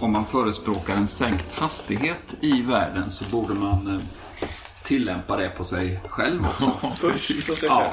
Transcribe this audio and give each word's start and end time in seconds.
om 0.00 0.12
man 0.12 0.24
förespråkar 0.24 0.96
en 0.96 1.06
sänkt 1.06 1.52
hastighet 1.52 2.36
i 2.40 2.62
världen 2.62 3.02
så 3.02 3.36
borde 3.36 3.54
man 3.60 3.86
eh, 3.96 4.02
tillämpa 4.84 5.36
det 5.36 5.48
på 5.48 5.64
sig 5.64 6.00
själv 6.08 6.44
också. 6.46 6.90
Först 7.10 7.48
på 7.48 7.54
sig 7.54 7.68
Ja, 7.68 7.84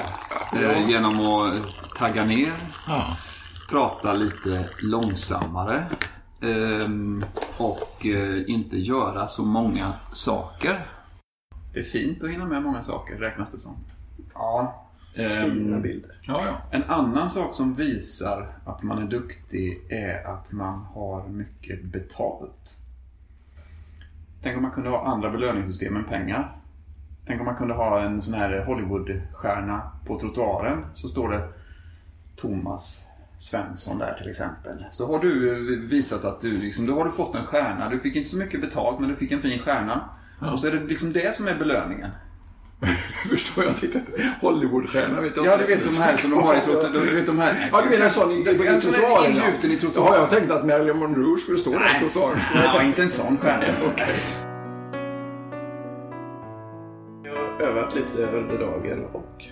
eh, 0.60 0.88
genom 0.88 1.20
att 1.26 1.52
tagga 1.98 2.24
ner, 2.24 2.52
Ja. 2.88 3.16
prata 3.70 4.12
lite 4.12 4.68
långsammare 4.78 5.86
ehm, 6.42 7.24
och 7.58 8.06
eh, 8.06 8.50
inte 8.50 8.76
göra 8.76 9.28
så 9.28 9.42
många 9.42 9.92
saker. 10.12 10.86
Det 11.72 11.80
är 11.80 11.84
fint 11.84 12.22
att 12.24 12.30
hinna 12.30 12.44
med 12.44 12.62
många 12.62 12.82
saker, 12.82 13.14
räknas 13.14 13.52
det 13.52 13.58
som. 13.58 13.76
Ja. 14.34 14.83
Fina 15.14 15.76
Ehm, 15.76 15.82
bilder. 15.82 16.10
Ja, 16.20 16.40
ja. 16.46 16.62
en 16.70 16.84
annan 16.84 17.30
sak 17.30 17.54
som 17.54 17.74
visar 17.74 18.46
att 18.64 18.82
man 18.82 18.98
är 18.98 19.06
duktig 19.06 19.86
är 19.88 20.26
att 20.26 20.52
man 20.52 20.78
har 20.80 21.28
mycket 21.28 21.84
betalt. 21.84 22.78
Tänk 24.42 24.56
om 24.56 24.62
man 24.62 24.70
kunde 24.70 24.90
ha 24.90 25.06
andra 25.06 25.30
belöningssystem 25.30 25.96
än 25.96 26.04
pengar. 26.04 26.56
Tänk 27.26 27.40
om 27.40 27.46
man 27.46 27.56
kunde 27.56 27.74
ha 27.74 28.00
en 28.00 28.22
sån 28.22 28.34
här 28.34 28.64
Hollywoodstjärna 28.64 29.90
på 30.06 30.20
trottoaren. 30.20 30.84
Så 30.94 31.08
står 31.08 31.30
det 31.30 31.48
Thomas 32.36 33.10
Svensson 33.38 33.98
där 33.98 34.14
till 34.18 34.28
exempel. 34.28 34.84
Så 34.90 35.06
har 35.06 35.18
du 35.18 35.86
visat 35.88 36.24
att 36.24 36.40
du 36.40 36.58
liksom, 36.58 36.86
då 36.86 36.94
har 36.94 37.04
du 37.04 37.10
fått 37.10 37.34
en 37.34 37.44
stjärna. 37.44 37.88
Du 37.88 37.98
fick 37.98 38.16
inte 38.16 38.30
så 38.30 38.36
mycket 38.36 38.60
betalt 38.60 39.00
men 39.00 39.08
du 39.08 39.16
fick 39.16 39.32
en 39.32 39.42
fin 39.42 39.58
stjärna. 39.58 40.08
Och 40.52 40.60
så 40.60 40.66
är 40.66 40.72
det 40.72 40.84
liksom 40.84 41.12
det 41.12 41.34
som 41.34 41.48
är 41.48 41.54
belöningen. 41.54 42.10
Förstår 43.30 43.64
jag 43.64 43.72
inte. 43.84 44.02
Hollywoodstjärna 44.40 45.20
vet 45.20 45.36
jag 45.36 45.46
Ja, 45.46 45.52
inte. 45.52 45.66
du 45.66 45.74
vet 45.74 45.84
de 45.84 45.96
här 46.02 46.16
som 46.16 46.30
de 46.30 46.42
har 46.42 46.54
i 46.54 46.60
trottoaren. 46.60 46.92
Du 46.92 47.14
vet 47.14 47.26
de 47.26 47.38
här... 47.38 47.68
Ja, 47.72 47.82
du 47.82 47.88
menar 47.90 48.04
en 48.04 48.10
sån 48.10 48.30
i, 48.30 48.34
i, 48.34 48.40
i 48.40 48.44
trottoaren? 48.80 49.30
ingjuten 49.30 49.70
i 49.70 49.74
Ja, 49.74 49.78
trottoaren. 49.80 50.20
jag 50.20 50.30
tänkte 50.30 50.54
att 50.54 50.66
Marilyn 50.66 50.96
Monroe 50.98 51.38
skulle 51.38 51.58
stå 51.58 51.70
där 51.70 51.94
på 51.94 51.98
trottoaren. 52.00 52.38
Ja, 52.54 52.82
inte 52.82 53.02
en 53.02 53.08
sån 53.08 53.36
stjärna. 53.38 53.64
Jag 57.24 57.32
har 57.36 57.60
övat 57.68 57.94
lite 57.94 58.22
under 58.26 58.58
dagen 58.58 59.04
och 59.12 59.44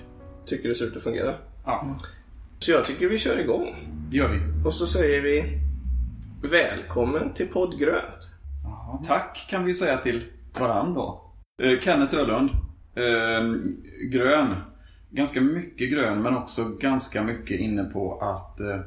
tycker 0.47 0.69
det 0.69 0.75
ser 0.75 0.85
ut 0.85 0.97
att 0.97 1.03
fungera. 1.03 1.35
Ja, 1.67 1.97
Så 2.59 2.71
jag 2.71 2.85
tycker 2.85 3.09
vi 3.09 3.19
kör 3.19 3.39
igång. 3.41 3.75
det 4.11 4.17
gör 4.17 4.29
vi. 4.29 4.39
Och 4.67 4.75
så 4.75 4.87
säger 4.87 5.21
vi 5.23 5.59
Välkommen 6.51 7.35
till 7.35 7.47
poddgrönt. 7.49 8.33
Jaha, 8.65 8.99
tack 9.07 9.47
kan 9.51 9.65
vi 9.65 9.75
säga 9.75 9.97
till 9.99 10.25
varann 10.59 10.95
då. 10.95 11.33
Eh, 11.63 11.81
Kenneth 11.81 12.15
Ölund. 12.15 12.51
Eh, 12.95 13.55
grön. 14.11 14.55
Ganska 15.11 15.41
mycket 15.41 15.91
grön 15.91 16.23
men 16.23 16.37
också 16.37 16.65
ganska 16.65 17.23
mycket 17.23 17.61
inne 17.61 17.85
på 17.85 18.19
att 18.19 18.61
eh, 18.61 18.81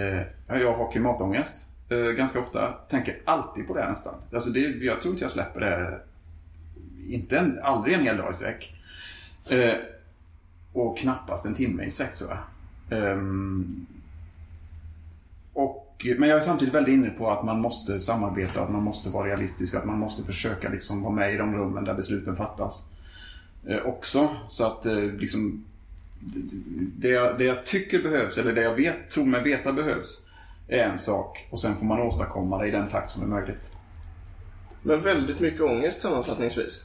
eh 0.00 0.26
jag 0.46 0.74
har 0.74 0.92
klimatångest. 0.92 1.70
Eh, 1.88 1.98
ganska 1.98 2.40
ofta. 2.40 2.72
Tänker 2.88 3.16
alltid 3.24 3.66
på 3.66 3.74
det 3.74 3.88
nästan. 3.88 4.14
Alltså 4.32 4.50
det, 4.50 4.60
jag 4.60 5.00
tror 5.00 5.14
inte 5.14 5.24
jag 5.24 5.30
släpper 5.30 5.60
det. 5.60 6.00
Inte 7.08 7.38
en, 7.38 7.58
aldrig 7.62 7.94
en 7.94 8.04
hel 8.04 8.16
dag 8.16 8.30
i 8.30 8.34
sträck. 8.34 8.74
Eh, 9.50 9.74
och 10.72 10.98
knappast 10.98 11.46
en 11.46 11.54
timme 11.54 11.84
i 11.84 11.90
sträck 11.90 12.14
tror 12.14 12.30
jag. 12.30 12.38
Ehm, 12.90 13.86
och, 15.52 16.06
men 16.18 16.28
jag 16.28 16.38
är 16.38 16.42
samtidigt 16.42 16.74
väldigt 16.74 16.94
inne 16.94 17.10
på 17.10 17.30
att 17.30 17.44
man 17.44 17.60
måste 17.60 18.00
samarbeta, 18.00 18.62
att 18.62 18.70
man 18.70 18.82
måste 18.82 19.10
vara 19.10 19.26
realistisk, 19.26 19.74
att 19.74 19.84
man 19.84 19.98
måste 19.98 20.24
försöka 20.24 20.68
liksom 20.68 21.02
vara 21.02 21.14
med 21.14 21.34
i 21.34 21.36
de 21.36 21.56
rummen 21.56 21.84
där 21.84 21.94
besluten 21.94 22.36
fattas. 22.36 22.89
Eh, 23.68 23.86
också, 23.86 24.28
så 24.48 24.64
att 24.66 24.86
eh, 24.86 25.02
liksom 25.02 25.64
det 26.98 27.08
jag, 27.08 27.38
det 27.38 27.44
jag 27.44 27.66
tycker 27.66 28.02
behövs, 28.02 28.38
eller 28.38 28.52
det 28.52 28.62
jag 28.62 28.74
vet, 28.74 29.10
tror 29.10 29.24
mig 29.24 29.42
veta 29.42 29.72
behövs, 29.72 30.22
är 30.68 30.78
en 30.78 30.98
sak. 30.98 31.46
Och 31.50 31.60
sen 31.60 31.76
får 31.76 31.86
man 31.86 32.00
åstadkomma 32.00 32.58
det 32.58 32.68
i 32.68 32.70
den 32.70 32.88
takt 32.88 33.10
som 33.10 33.22
är 33.22 33.26
möjligt. 33.26 33.70
Men 34.82 35.00
väldigt 35.00 35.40
mycket 35.40 35.60
ångest 35.60 36.00
sammanfattningsvis. 36.00 36.84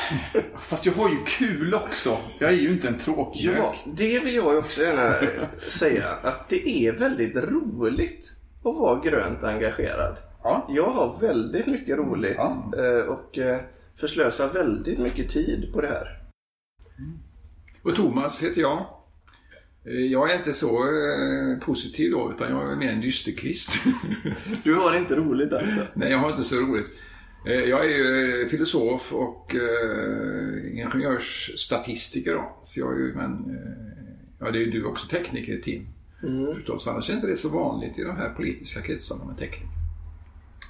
Fast 0.56 0.86
jag 0.86 0.92
har 0.92 1.08
ju 1.08 1.16
kul 1.26 1.74
också. 1.74 2.18
Jag 2.40 2.50
är 2.50 2.56
ju 2.56 2.72
inte 2.72 2.88
en 2.88 2.98
tråkgök. 2.98 3.56
Ja, 3.58 3.74
det 3.84 4.18
vill 4.18 4.34
jag 4.34 4.58
också 4.58 4.82
gärna 4.82 5.06
eh, 5.06 5.48
säga. 5.68 6.08
Att 6.22 6.48
det 6.48 6.68
är 6.68 6.92
väldigt 6.92 7.36
roligt 7.36 8.32
att 8.58 8.76
vara 8.76 9.00
grönt 9.00 9.44
engagerad. 9.44 10.18
Ja. 10.42 10.66
Jag 10.68 10.90
har 10.90 11.18
väldigt 11.20 11.66
mycket 11.66 11.98
roligt 11.98 12.36
Ja. 12.36 13.04
och 13.08 13.38
förslösar 14.00 14.48
väldigt 14.52 14.98
mycket 14.98 15.28
tid 15.28 15.70
på 15.72 15.80
det 15.80 15.88
här. 15.88 16.22
Och 17.82 17.94
Thomas 17.94 18.42
heter 18.42 18.60
jag. 18.60 18.86
Eh, 19.84 19.92
Jag 20.00 20.30
är 20.32 20.38
inte 20.38 20.52
så 20.52 20.68
eh, 20.84 21.58
positiv 21.58 22.10
då, 22.10 22.32
utan 22.36 22.50
jag 22.50 22.72
är 22.72 22.76
mer 22.76 22.92
en 22.92 23.00
dysterkvist. 23.00 23.84
Du 24.64 24.74
har 24.74 24.96
inte 24.96 25.14
roligt 25.16 25.52
alltså? 25.52 25.80
Nej, 25.94 26.10
jag 26.10 26.18
har 26.18 26.30
inte 26.30 26.44
så 26.44 26.56
roligt. 26.56 26.86
Eh, 27.46 27.52
Jag 27.54 27.84
är 27.84 27.88
ju 27.98 28.48
filosof 28.48 29.12
och 29.12 29.54
ingenjörsstatistiker 30.72 32.34
då. 32.34 32.58
Så 32.62 32.80
jag 32.80 32.92
är 32.92 32.98
ju, 32.98 33.14
men, 33.14 33.58
ja 34.38 34.50
det 34.50 34.58
är 34.58 34.62
ju 34.62 34.70
du 34.70 34.84
också 34.84 35.06
tekniker, 35.08 35.58
Tim. 35.58 35.86
Förstås, 36.54 36.88
annars 36.88 37.10
är 37.10 37.14
inte 37.14 37.26
det 37.26 37.36
så 37.36 37.48
vanligt 37.48 37.98
i 37.98 38.02
de 38.02 38.16
här 38.16 38.28
politiska 38.30 38.80
kretsarna 38.80 39.24
med 39.24 39.38
tekniker. 39.38 39.68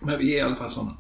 Men 0.05 0.19
vi 0.19 0.35
är 0.35 0.39
i 0.39 0.41
alla 0.41 0.57
fall 0.57 0.71
sådana. 0.71 0.97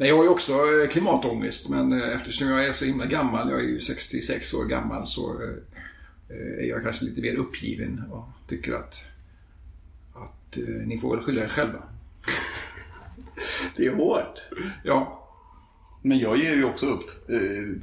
Nej, 0.00 0.08
jag 0.08 0.16
har 0.16 0.22
ju 0.24 0.28
också 0.28 0.52
eh, 0.52 0.88
klimatångest, 0.90 1.68
men 1.68 1.92
eh, 1.92 2.16
eftersom 2.16 2.48
jag 2.48 2.66
är 2.66 2.72
så 2.72 2.84
himla 2.84 3.06
gammal, 3.06 3.50
jag 3.50 3.60
är 3.60 3.64
ju 3.64 3.80
66 3.80 4.54
år 4.54 4.64
gammal, 4.64 5.06
så 5.06 5.42
eh, 5.42 6.64
är 6.64 6.68
jag 6.68 6.82
kanske 6.82 7.04
lite 7.04 7.20
mer 7.20 7.34
uppgiven 7.34 8.02
och 8.10 8.24
tycker 8.48 8.74
att, 8.74 9.04
att 10.14 10.56
ni 10.86 10.98
får 10.98 11.16
väl 11.16 11.24
skylla 11.24 11.44
er 11.44 11.48
själva. 11.48 11.78
Det 13.76 13.86
är 13.86 13.94
hårt. 13.94 14.42
Ja, 14.82 15.28
Men 16.02 16.18
jag 16.18 16.36
ger 16.38 16.54
ju 16.54 16.64
också 16.64 16.86
upp. 16.86 17.30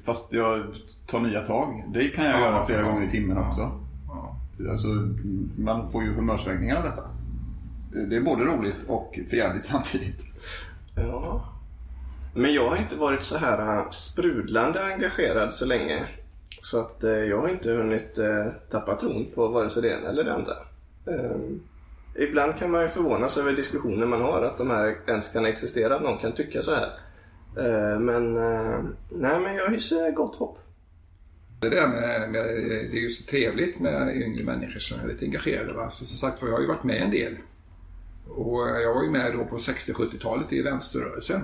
Fast 0.06 0.34
jag 0.34 0.64
tar 1.08 1.20
nya 1.20 1.42
tag. 1.42 1.84
Det 1.94 2.08
kan 2.08 2.26
jag 2.26 2.34
Ja, 2.34 2.40
göra 2.40 2.66
flera 2.66 2.82
ja, 2.82 2.88
gånger 2.88 3.08
i 3.08 3.10
timmen 3.10 3.38
ja, 3.38 3.48
också. 3.48 3.82
ja. 4.08 4.38
Alltså, 4.72 4.88
man 5.58 5.92
får 5.92 6.04
ju 6.04 6.14
humörsvängningar 6.14 6.76
av 6.76 6.84
detta. 6.84 7.04
Det 8.10 8.16
är 8.16 8.22
både 8.22 8.44
roligt 8.44 8.84
och 8.88 9.20
förjävligt 9.30 9.66
samtidigt. 9.66 10.22
Ja. 10.96 11.55
Men 12.38 12.54
jag 12.54 12.70
har 12.70 12.78
inte 12.78 12.96
varit 12.96 13.24
så 13.24 13.38
här 13.38 13.78
eh, 13.78 13.90
sprudlande 13.90 14.86
engagerad 14.94 15.54
så 15.54 15.66
länge. 15.66 16.08
Så 16.62 16.80
att 16.80 17.04
eh, 17.04 17.12
jag 17.12 17.42
har 17.42 17.50
inte 17.50 17.72
hunnit 17.72 18.18
eh, 18.18 18.46
tappa 18.70 18.96
tron 18.96 19.26
på 19.36 19.48
vare 19.48 19.70
sig 19.70 19.82
det 19.82 19.90
ena 19.90 20.10
eller 20.10 20.24
det 20.24 20.34
andra. 20.34 20.54
Ehm, 21.08 21.62
ibland 22.16 22.58
kan 22.58 22.72
man 22.72 22.82
ju 22.82 22.88
förvånas 22.88 23.38
över 23.38 23.54
diskussioner 23.54 24.06
man 24.06 24.22
har, 24.22 24.42
att 24.42 24.58
de 24.58 24.70
här 24.70 24.98
ens 25.08 25.30
kan 25.30 25.46
existera, 25.46 25.96
att 25.96 26.02
någon 26.02 26.18
kan 26.18 26.32
tycka 26.32 26.62
så 26.62 26.72
här. 26.72 26.90
Eh, 27.58 28.00
men 28.00 28.38
eh, 28.38 28.80
nej, 29.10 29.40
men 29.40 29.56
jag 29.56 29.70
hyser 29.70 30.12
gott 30.12 30.36
hopp. 30.36 30.60
Det, 31.62 31.70
där 31.70 31.88
med, 31.88 32.32
med, 32.32 32.46
det 32.92 32.98
är 32.98 33.02
ju 33.02 33.10
så 33.10 33.26
trevligt 33.26 33.80
med 33.80 34.16
yngre 34.16 34.44
människor 34.44 34.80
som 34.80 35.00
är 35.00 35.08
lite 35.08 35.26
engagerade. 35.26 35.74
Va? 35.74 35.90
Så, 35.90 36.06
som 36.06 36.18
sagt 36.18 36.42
jag 36.42 36.52
har 36.52 36.62
ju 36.62 36.68
varit 36.68 36.84
med 36.84 37.02
en 37.02 37.12
del. 37.12 37.38
Och 38.28 38.60
jag 38.70 38.94
var 38.94 39.04
ju 39.04 39.12
med 39.12 39.34
då 39.34 39.46
på 39.46 39.58
60-70-talet 39.58 40.54
i 40.54 40.62
vänsterrörelsen. 40.62 41.42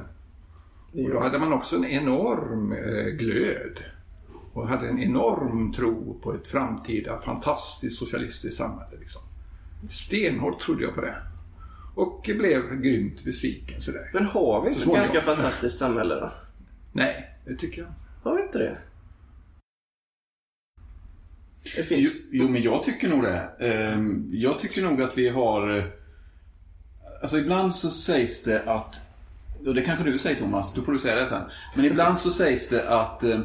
Och 0.93 1.09
då 1.09 1.19
hade 1.19 1.39
man 1.39 1.53
också 1.53 1.75
en 1.75 1.85
enorm 1.85 2.71
eh, 2.71 3.05
glöd. 3.05 3.79
Och 4.53 4.67
hade 4.67 4.87
en 4.87 4.99
enorm 4.99 5.73
tro 5.73 6.19
på 6.23 6.33
ett 6.33 6.47
framtida 6.47 7.21
fantastiskt 7.21 7.99
socialistiskt 7.99 8.57
samhälle. 8.57 8.97
Liksom. 8.99 9.21
Stenhårt 9.89 10.59
trodde 10.61 10.83
jag 10.83 10.95
på 10.95 11.01
det. 11.01 11.15
Och 11.95 12.21
blev 12.37 12.81
grymt 12.81 13.23
besviken 13.23 13.81
sådär. 13.81 14.09
Men 14.13 14.25
har 14.25 14.61
vi 14.61 14.69
inte 14.69 14.83
ett 14.83 14.95
ganska 14.95 15.21
fantastiskt 15.21 15.79
samhälle 15.79 16.15
då? 16.15 16.33
Nej, 16.91 17.37
det 17.45 17.55
tycker 17.55 17.81
jag 17.81 17.89
inte. 17.91 18.01
Har 18.23 18.35
vi 18.35 18.41
inte 18.43 18.57
det? 18.57 18.77
Det 21.75 21.83
finns... 21.83 22.11
Jo, 22.13 22.19
jo, 22.31 22.49
men 22.49 22.61
jag 22.61 22.83
tycker 22.83 23.09
nog 23.09 23.23
det. 23.23 23.49
Ehm, 23.59 24.29
Jag 24.33 24.59
tycker 24.59 24.81
nog 24.83 25.01
att 25.01 25.17
vi 25.17 25.29
har... 25.29 25.77
eh, 25.77 25.83
Alltså 27.21 27.37
ibland 27.37 27.75
så 27.75 27.89
sägs 27.89 28.43
det 28.43 28.63
att... 28.63 29.01
Och 29.65 29.75
det 29.75 29.81
kanske 29.81 30.05
du 30.05 30.17
säger 30.17 30.39
Thomas, 30.39 30.73
då 30.73 30.81
får 30.81 30.91
du 30.91 30.99
säga 30.99 31.15
det 31.15 31.27
sen. 31.27 31.43
Men 31.75 31.85
ibland 31.85 32.17
så 32.17 32.31
sägs 32.31 32.69
det 32.69 32.89
att 32.89 33.23
eh, 33.23 33.39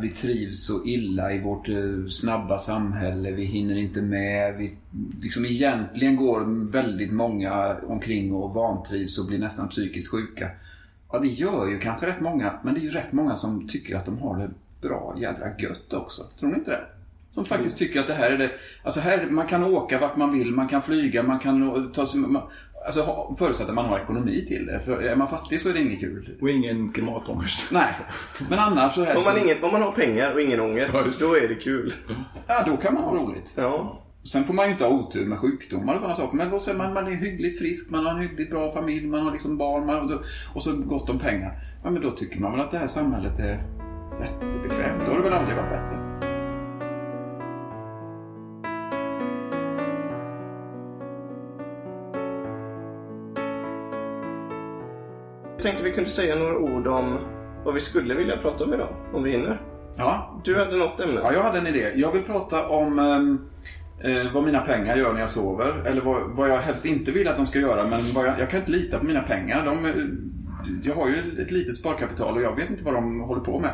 vi 0.00 0.08
trivs 0.08 0.66
så 0.66 0.84
illa 0.84 1.32
i 1.32 1.40
vårt 1.40 1.68
eh, 1.68 2.06
snabba 2.08 2.58
samhälle. 2.58 3.30
Vi 3.30 3.44
hinner 3.44 3.76
inte 3.76 4.02
med. 4.02 4.56
Vi, 4.56 4.76
liksom 5.22 5.44
egentligen 5.44 6.16
går 6.16 6.70
väldigt 6.70 7.12
många 7.12 7.76
omkring 7.86 8.34
och 8.34 8.54
vantrivs 8.54 9.18
och 9.18 9.26
blir 9.26 9.38
nästan 9.38 9.68
psykiskt 9.68 10.10
sjuka. 10.10 10.50
Ja, 11.12 11.18
det 11.18 11.28
gör 11.28 11.68
ju 11.68 11.78
kanske 11.78 12.06
rätt 12.06 12.20
många. 12.20 12.58
Men 12.64 12.74
det 12.74 12.80
är 12.80 12.82
ju 12.82 12.90
rätt 12.90 13.12
många 13.12 13.36
som 13.36 13.68
tycker 13.68 13.96
att 13.96 14.06
de 14.06 14.18
har 14.18 14.38
det 14.38 14.50
bra 14.88 15.16
jädra 15.18 15.46
gött 15.58 15.92
också. 15.92 16.22
Tror 16.38 16.50
ni 16.50 16.54
inte 16.54 16.70
det? 16.70 16.84
Som 17.34 17.44
faktiskt 17.44 17.78
tycker 17.78 18.00
att 18.00 18.06
det 18.06 18.14
här 18.14 18.30
är 18.30 18.38
det... 18.38 18.50
Alltså 18.82 19.00
här, 19.00 19.26
man 19.30 19.46
kan 19.46 19.64
åka 19.64 19.98
vart 19.98 20.16
man 20.16 20.32
vill, 20.32 20.52
man 20.52 20.68
kan 20.68 20.82
flyga, 20.82 21.22
man 21.22 21.38
kan 21.38 21.92
ta 21.92 22.06
sig... 22.06 22.20
Man, 22.20 22.42
alltså 22.86 23.34
förutsatt 23.38 23.68
att 23.68 23.74
man 23.74 23.84
har 23.84 23.98
ekonomi 23.98 24.44
till 24.48 24.66
det. 24.66 24.80
För 24.80 25.02
är 25.02 25.16
man 25.16 25.28
fattig 25.28 25.60
så 25.60 25.68
är 25.68 25.72
det 25.72 25.80
inget 25.80 26.00
kul. 26.00 26.36
Och 26.40 26.50
ingen 26.50 26.92
klimatångest. 26.92 27.68
Nej. 27.72 27.94
Men 28.50 28.58
annars 28.58 28.92
så... 28.94 29.04
Här, 29.04 29.16
Om 29.16 29.24
man, 29.24 29.38
ingen, 29.38 29.64
om 29.64 29.72
man 29.72 29.82
har 29.82 29.92
pengar 29.92 30.32
och 30.34 30.40
ingen 30.40 30.60
ångest, 30.60 30.94
Ja, 30.94 31.02
det. 31.02 31.20
då 31.20 31.36
är 31.36 31.48
det 31.48 31.54
kul. 31.54 31.92
Ja, 32.46 32.62
då 32.66 32.76
kan 32.76 32.94
man 32.94 33.04
ha 33.04 33.14
roligt. 33.14 33.52
Ja. 33.56 34.02
Sen 34.24 34.44
får 34.44 34.54
man 34.54 34.66
ju 34.66 34.72
inte 34.72 34.84
ha 34.84 34.90
otur 34.90 35.26
med 35.26 35.38
sjukdomar 35.38 35.94
och 35.94 36.00
sådana 36.00 36.16
saker. 36.16 36.36
Men 36.36 36.50
låt 36.50 36.64
säga 36.64 36.76
man, 36.76 36.94
man 36.94 37.06
är 37.06 37.10
hyggligt 37.10 37.58
frisk, 37.58 37.90
man 37.90 38.06
har 38.06 38.12
en 38.12 38.20
hyggligt 38.20 38.50
bra 38.50 38.70
familj, 38.72 39.06
man 39.06 39.20
har 39.24 39.32
liksom 39.32 39.56
barn 39.58 39.86
man, 39.86 40.24
och 40.54 40.62
så 40.62 40.72
gott 40.76 41.10
om 41.10 41.18
pengar. 41.18 41.58
Ja, 41.84 41.90
men 41.90 42.02
då 42.02 42.10
tycker 42.10 42.40
man 42.40 42.52
väl 42.52 42.60
att 42.60 42.70
det 42.70 42.78
här 42.78 42.86
samhället 42.86 43.38
är 43.38 43.62
jättebekvämt. 44.20 45.02
Då 45.06 45.12
har 45.12 45.18
det 45.18 45.24
väl 45.24 45.32
aldrig 45.32 45.56
varit 45.56 45.70
bättre. 45.70 46.05
Jag 55.56 55.62
tänkte 55.62 55.84
vi 55.84 55.92
kunde 55.92 56.10
säga 56.10 56.34
några 56.34 56.58
ord 56.58 56.86
om 56.86 57.18
vad 57.64 57.74
vi 57.74 57.80
skulle 57.80 58.14
vilja 58.14 58.36
prata 58.36 58.64
om 58.64 58.74
idag, 58.74 58.88
om 59.12 59.22
vi 59.22 59.30
hinner. 59.30 59.62
Ja, 59.96 60.40
Du 60.44 60.58
hade 60.58 60.76
något 60.76 61.00
ämne? 61.00 61.20
Ja, 61.24 61.32
jag 61.32 61.42
hade 61.42 61.58
en 61.58 61.66
idé. 61.66 61.92
Jag 61.94 62.12
vill 62.12 62.22
prata 62.22 62.68
om 62.68 62.98
ehm, 62.98 63.38
eh, 64.04 64.32
vad 64.34 64.44
mina 64.44 64.60
pengar 64.60 64.96
gör 64.96 65.12
när 65.12 65.20
jag 65.20 65.30
sover. 65.30 65.82
Eller 65.86 66.02
vad, 66.02 66.30
vad 66.30 66.48
jag 66.48 66.58
helst 66.58 66.86
inte 66.86 67.12
vill 67.12 67.28
att 67.28 67.36
de 67.36 67.46
ska 67.46 67.58
göra. 67.58 67.86
Men 67.86 68.00
jag, 68.14 68.40
jag 68.40 68.50
kan 68.50 68.60
inte 68.60 68.72
lita 68.72 68.98
på 68.98 69.04
mina 69.04 69.22
pengar. 69.22 69.64
De, 69.64 69.84
eh, 69.84 69.92
jag 70.82 70.94
har 70.94 71.08
ju 71.08 71.42
ett 71.42 71.50
litet 71.50 71.76
sparkapital 71.76 72.36
och 72.36 72.42
jag 72.42 72.56
vet 72.56 72.70
inte 72.70 72.84
vad 72.84 72.94
de 72.94 73.20
håller 73.20 73.40
på 73.40 73.58
med. 73.58 73.72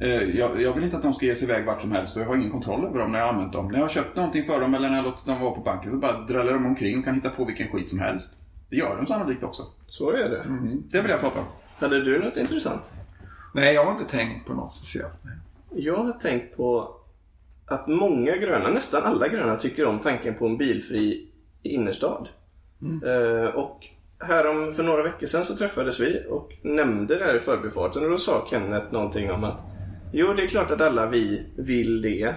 Eh, 0.00 0.22
jag, 0.38 0.62
jag 0.62 0.74
vill 0.74 0.84
inte 0.84 0.96
att 0.96 1.02
de 1.02 1.14
ska 1.14 1.26
ge 1.26 1.34
sig 1.36 1.48
iväg 1.48 1.66
vart 1.66 1.80
som 1.80 1.92
helst 1.92 2.16
och 2.16 2.22
jag 2.22 2.26
har 2.26 2.36
ingen 2.36 2.50
kontroll 2.50 2.84
över 2.84 2.98
dem 2.98 3.12
när 3.12 3.18
jag 3.18 3.26
har 3.26 3.32
använt 3.32 3.52
dem. 3.52 3.68
När 3.68 3.74
jag 3.74 3.84
har 3.84 3.88
köpt 3.88 4.16
någonting 4.16 4.44
för 4.44 4.60
dem 4.60 4.74
eller 4.74 4.88
när 4.88 4.96
jag 4.96 5.04
låtit 5.04 5.26
dem 5.26 5.40
vara 5.40 5.54
på 5.54 5.60
banken 5.60 5.90
så 5.90 5.96
bara 5.96 6.18
dräller 6.20 6.52
de 6.52 6.66
omkring 6.66 6.98
och 6.98 7.04
kan 7.04 7.14
hitta 7.14 7.30
på 7.30 7.44
vilken 7.44 7.68
skit 7.68 7.88
som 7.88 7.98
helst. 7.98 8.40
Det 8.74 8.78
gör 8.78 8.96
de 8.96 9.06
sannolikt 9.06 9.42
också. 9.42 9.62
Så 9.86 10.10
är 10.10 10.28
det. 10.28 10.44
Det 10.90 11.00
vill 11.00 11.10
jag 11.10 11.20
prata 11.20 11.40
om. 11.40 11.46
Hade 11.78 12.00
du 12.04 12.18
något 12.18 12.36
intressant? 12.36 12.92
Nej, 13.54 13.74
jag 13.74 13.84
har 13.84 13.92
inte 13.92 14.16
tänkt 14.16 14.46
på 14.46 14.54
något 14.54 14.74
speciellt. 14.74 15.18
Nej. 15.22 15.34
Jag 15.84 15.96
har 15.96 16.12
tänkt 16.12 16.56
på 16.56 16.96
att 17.66 17.86
många 17.86 18.36
gröna, 18.36 18.68
nästan 18.68 19.02
alla 19.02 19.28
gröna, 19.28 19.56
tycker 19.56 19.84
om 19.86 19.98
tanken 19.98 20.34
på 20.34 20.46
en 20.46 20.56
bilfri 20.56 21.28
innerstad. 21.62 22.28
Eh, 23.04 23.54
och 23.54 23.86
härom, 24.20 24.72
för 24.72 24.82
några 24.82 25.02
veckor 25.02 25.26
sedan 25.26 25.44
så 25.44 25.56
träffades 25.56 26.00
vi 26.00 26.26
och 26.28 26.52
nämnde 26.62 27.18
det 27.18 27.24
här 27.24 27.36
i 27.36 27.40
förbifarten 27.40 28.04
och 28.04 28.10
då 28.10 28.18
sa 28.18 28.46
Kenneth 28.50 28.92
någonting 28.92 29.30
om 29.30 29.44
att 29.44 29.62
Jo, 30.12 30.32
det 30.32 30.42
är 30.42 30.48
klart 30.48 30.70
att 30.70 30.80
alla 30.80 31.06
vi 31.06 31.46
vill 31.56 32.02
det. 32.02 32.34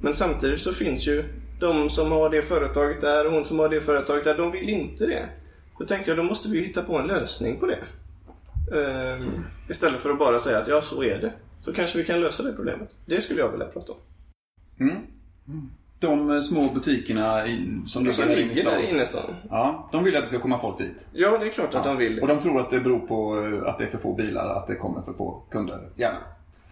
Men 0.00 0.14
samtidigt 0.14 0.60
så 0.60 0.72
finns 0.72 1.08
ju 1.08 1.24
de 1.60 1.88
som 1.88 2.12
har 2.12 2.30
det 2.30 2.42
företaget 2.42 3.00
där 3.00 3.26
och 3.26 3.32
hon 3.32 3.44
som 3.44 3.58
har 3.58 3.68
det 3.68 3.80
företaget 3.80 4.24
där, 4.24 4.36
de 4.36 4.50
vill 4.50 4.68
inte 4.68 5.06
det. 5.06 5.28
Då 5.78 5.84
tänkte 5.84 6.10
jag, 6.10 6.18
då 6.18 6.22
måste 6.22 6.48
vi 6.48 6.60
hitta 6.60 6.82
på 6.82 6.98
en 6.98 7.06
lösning 7.06 7.56
på 7.60 7.66
det. 7.66 7.78
Eh, 8.72 9.26
istället 9.68 10.00
för 10.00 10.10
att 10.10 10.18
bara 10.18 10.38
säga 10.38 10.58
att 10.58 10.68
ja, 10.68 10.82
så 10.82 11.02
är 11.02 11.18
det. 11.18 11.32
Så 11.60 11.72
kanske 11.72 11.98
vi 11.98 12.04
kan 12.04 12.20
lösa 12.20 12.42
det 12.42 12.52
problemet. 12.52 12.88
Det 13.06 13.20
skulle 13.20 13.40
jag 13.40 13.50
vilja 13.50 13.66
prata 13.66 13.92
om. 13.92 13.98
Mm. 14.80 14.96
De 16.00 16.30
eh, 16.30 16.40
små 16.40 16.68
butikerna 16.74 17.46
i, 17.46 17.80
som 17.86 18.04
Det 18.04 18.12
som 18.12 18.28
ligger 18.28 18.64
där 18.64 18.90
inne 18.90 19.02
i 19.02 19.06
stan. 19.06 19.34
Ja, 19.50 19.88
de 19.92 20.04
vill 20.04 20.16
att 20.16 20.22
det 20.22 20.28
ska 20.28 20.38
komma 20.38 20.58
folk 20.60 20.78
dit. 20.78 21.06
Ja, 21.12 21.38
det 21.38 21.46
är 21.46 21.50
klart 21.50 21.74
att 21.74 21.84
de 21.84 21.96
vill 21.96 22.20
Och 22.20 22.28
det. 22.28 22.34
de 22.34 22.42
tror 22.42 22.60
att 22.60 22.70
det 22.70 22.80
beror 22.80 22.98
på 22.98 23.46
eh, 23.46 23.68
att 23.68 23.78
det 23.78 23.84
är 23.84 23.88
för 23.88 23.98
få 23.98 24.14
bilar, 24.14 24.56
att 24.56 24.66
det 24.66 24.74
kommer 24.74 25.02
för 25.02 25.12
få 25.12 25.42
kunder. 25.50 25.88
Gärna. 25.96 26.18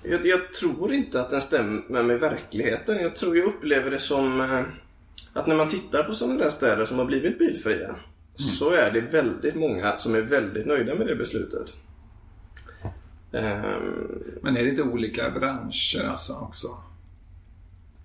Jag, 0.02 0.26
jag 0.26 0.52
tror 0.52 0.92
inte 0.94 1.20
att 1.20 1.30
den 1.30 1.40
stämmer 1.40 2.02
med 2.02 2.20
verkligheten. 2.20 2.96
Jag 3.00 3.16
tror 3.16 3.36
jag 3.36 3.46
upplever 3.46 3.90
det 3.90 3.98
som 3.98 4.40
eh, 4.40 4.60
att 5.32 5.46
när 5.46 5.56
man 5.56 5.68
tittar 5.68 6.02
på 6.02 6.14
sådana 6.14 6.38
där 6.38 6.48
städer 6.48 6.84
som 6.84 6.98
har 6.98 7.04
blivit 7.04 7.38
bilfria 7.38 7.94
så 8.36 8.70
är 8.70 8.90
det 8.90 9.00
väldigt 9.00 9.54
många 9.54 9.98
som 9.98 10.14
är 10.14 10.20
väldigt 10.20 10.66
nöjda 10.66 10.94
med 10.94 11.06
det 11.06 11.16
beslutet. 11.16 11.76
Ehm, 13.32 14.22
Men 14.42 14.56
är 14.56 14.62
det 14.62 14.68
inte 14.68 14.82
olika 14.82 15.30
branscher 15.30 16.08
alltså 16.10 16.32
också? 16.32 16.76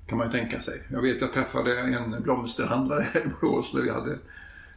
Kan 0.07 0.17
man 0.17 0.27
ju 0.27 0.33
tänka 0.33 0.59
sig. 0.59 0.83
Jag 0.91 1.01
vet, 1.01 1.21
jag 1.21 1.33
träffade 1.33 1.79
en 1.79 2.21
blomsterhandlare 2.23 3.01
här 3.13 3.21
i 3.21 3.29
Borås 3.41 3.73
där 3.73 3.81
vi 3.81 3.89
hade 3.89 4.17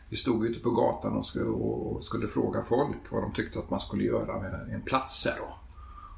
vi 0.08 0.16
stod 0.16 0.46
ute 0.46 0.60
på 0.60 0.70
gatan 0.70 1.12
och 1.12 1.26
skulle, 1.26 1.44
och 1.44 2.02
skulle 2.02 2.28
fråga 2.28 2.62
folk 2.62 2.96
vad 3.10 3.22
de 3.22 3.32
tyckte 3.32 3.58
att 3.58 3.70
man 3.70 3.80
skulle 3.80 4.04
göra 4.04 4.40
med 4.40 4.70
en 4.72 4.82
plats 4.82 5.26
här 5.26 5.34
då. 5.38 5.54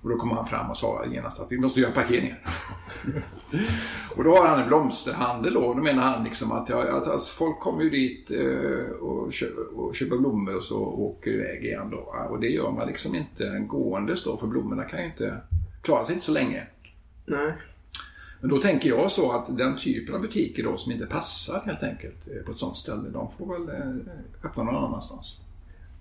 Och 0.06 0.12
då 0.12 0.18
kom 0.18 0.30
han 0.30 0.46
fram 0.46 0.70
och 0.70 0.76
sa 0.76 1.04
genast 1.10 1.40
att 1.40 1.52
vi 1.52 1.58
måste 1.58 1.80
göra 1.80 1.92
parkeringar. 1.92 2.40
och 4.16 4.24
då 4.24 4.36
har 4.36 4.48
han 4.48 4.60
en 4.60 4.68
blomsterhandel 4.68 5.56
och 5.56 5.76
då 5.76 5.82
menar 5.82 6.02
han 6.02 6.24
liksom 6.24 6.52
att, 6.52 6.68
ja, 6.68 6.82
att 6.82 7.08
alltså, 7.08 7.34
folk 7.34 7.60
kommer 7.60 7.82
ju 7.82 7.90
dit 7.90 8.30
eh, 8.30 8.90
och, 8.90 9.32
kö, 9.32 9.46
och 9.76 9.94
köper 9.94 10.16
blommor 10.16 10.56
och 10.56 10.62
så 10.62 10.78
åker 10.78 11.30
iväg 11.30 11.64
igen 11.64 11.90
då. 11.90 12.14
Och 12.30 12.40
det 12.40 12.48
gör 12.48 12.70
man 12.70 12.86
liksom 12.86 13.14
inte 13.14 13.58
gåendes 13.58 14.24
då 14.24 14.36
för 14.36 14.46
blommorna 14.46 14.84
kan 14.84 15.00
ju 15.00 15.06
inte 15.06 15.40
klara 15.82 16.04
sig 16.04 16.12
inte 16.12 16.26
så 16.26 16.32
länge. 16.32 16.66
nej. 17.24 17.52
Men 18.40 18.50
då 18.50 18.60
tänker 18.60 18.88
jag 18.88 19.12
så 19.12 19.32
att 19.32 19.58
den 19.58 19.78
typen 19.78 20.14
av 20.14 20.20
butiker 20.20 20.62
då 20.64 20.76
som 20.76 20.92
inte 20.92 21.06
passar 21.06 21.62
helt 21.66 21.82
enkelt 21.82 22.28
eh, 22.28 22.42
på 22.46 22.52
ett 22.52 22.58
sånt 22.58 22.76
ställe, 22.76 23.08
de 23.08 23.30
får 23.38 23.58
väl 23.58 23.76
eh, 23.76 24.12
öppna 24.44 24.62
någon 24.62 24.84
annanstans. 24.84 25.40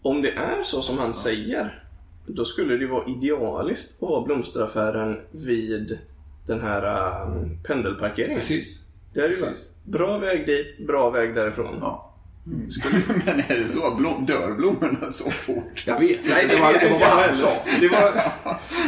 Om 0.01 0.21
det 0.21 0.31
är 0.31 0.63
så 0.63 0.81
som 0.81 0.97
han 0.97 1.13
säger, 1.13 1.84
då 2.27 2.45
skulle 2.45 2.77
det 2.77 2.87
vara 2.87 3.05
idealiskt 3.07 4.03
att 4.03 4.09
ha 4.09 4.25
blomsteraffären 4.25 5.17
vid 5.31 5.99
den 6.47 6.61
här 6.61 7.21
um, 7.27 7.57
pendelparkeringen. 7.63 8.39
Precis. 8.39 8.79
Det 9.13 9.19
är 9.19 9.29
ju 9.29 9.35
Precis. 9.35 9.57
bra 9.83 10.17
väg 10.17 10.45
dit, 10.45 10.87
bra 10.87 11.09
väg 11.09 11.35
därifrån. 11.35 11.77
Ja. 11.81 12.11
Men 13.25 13.39
är 13.39 13.59
det 13.61 13.67
så? 13.67 13.95
Blom, 13.95 14.25
dör 14.25 14.55
blommorna 14.55 15.09
så 15.09 15.31
fort? 15.31 15.83
Jag 15.87 15.99
vet. 15.99 16.19
Nej, 16.29 16.45
det, 16.49 16.55
det 16.55 16.61
var, 16.61 16.73
det 16.73 16.79
var 16.79 16.85
inte 16.85 16.89
vad 16.91 17.01
jag 17.01 17.25
han 17.25 17.33
sa. 17.35 17.51
Det 17.79 17.87
var... 17.87 18.13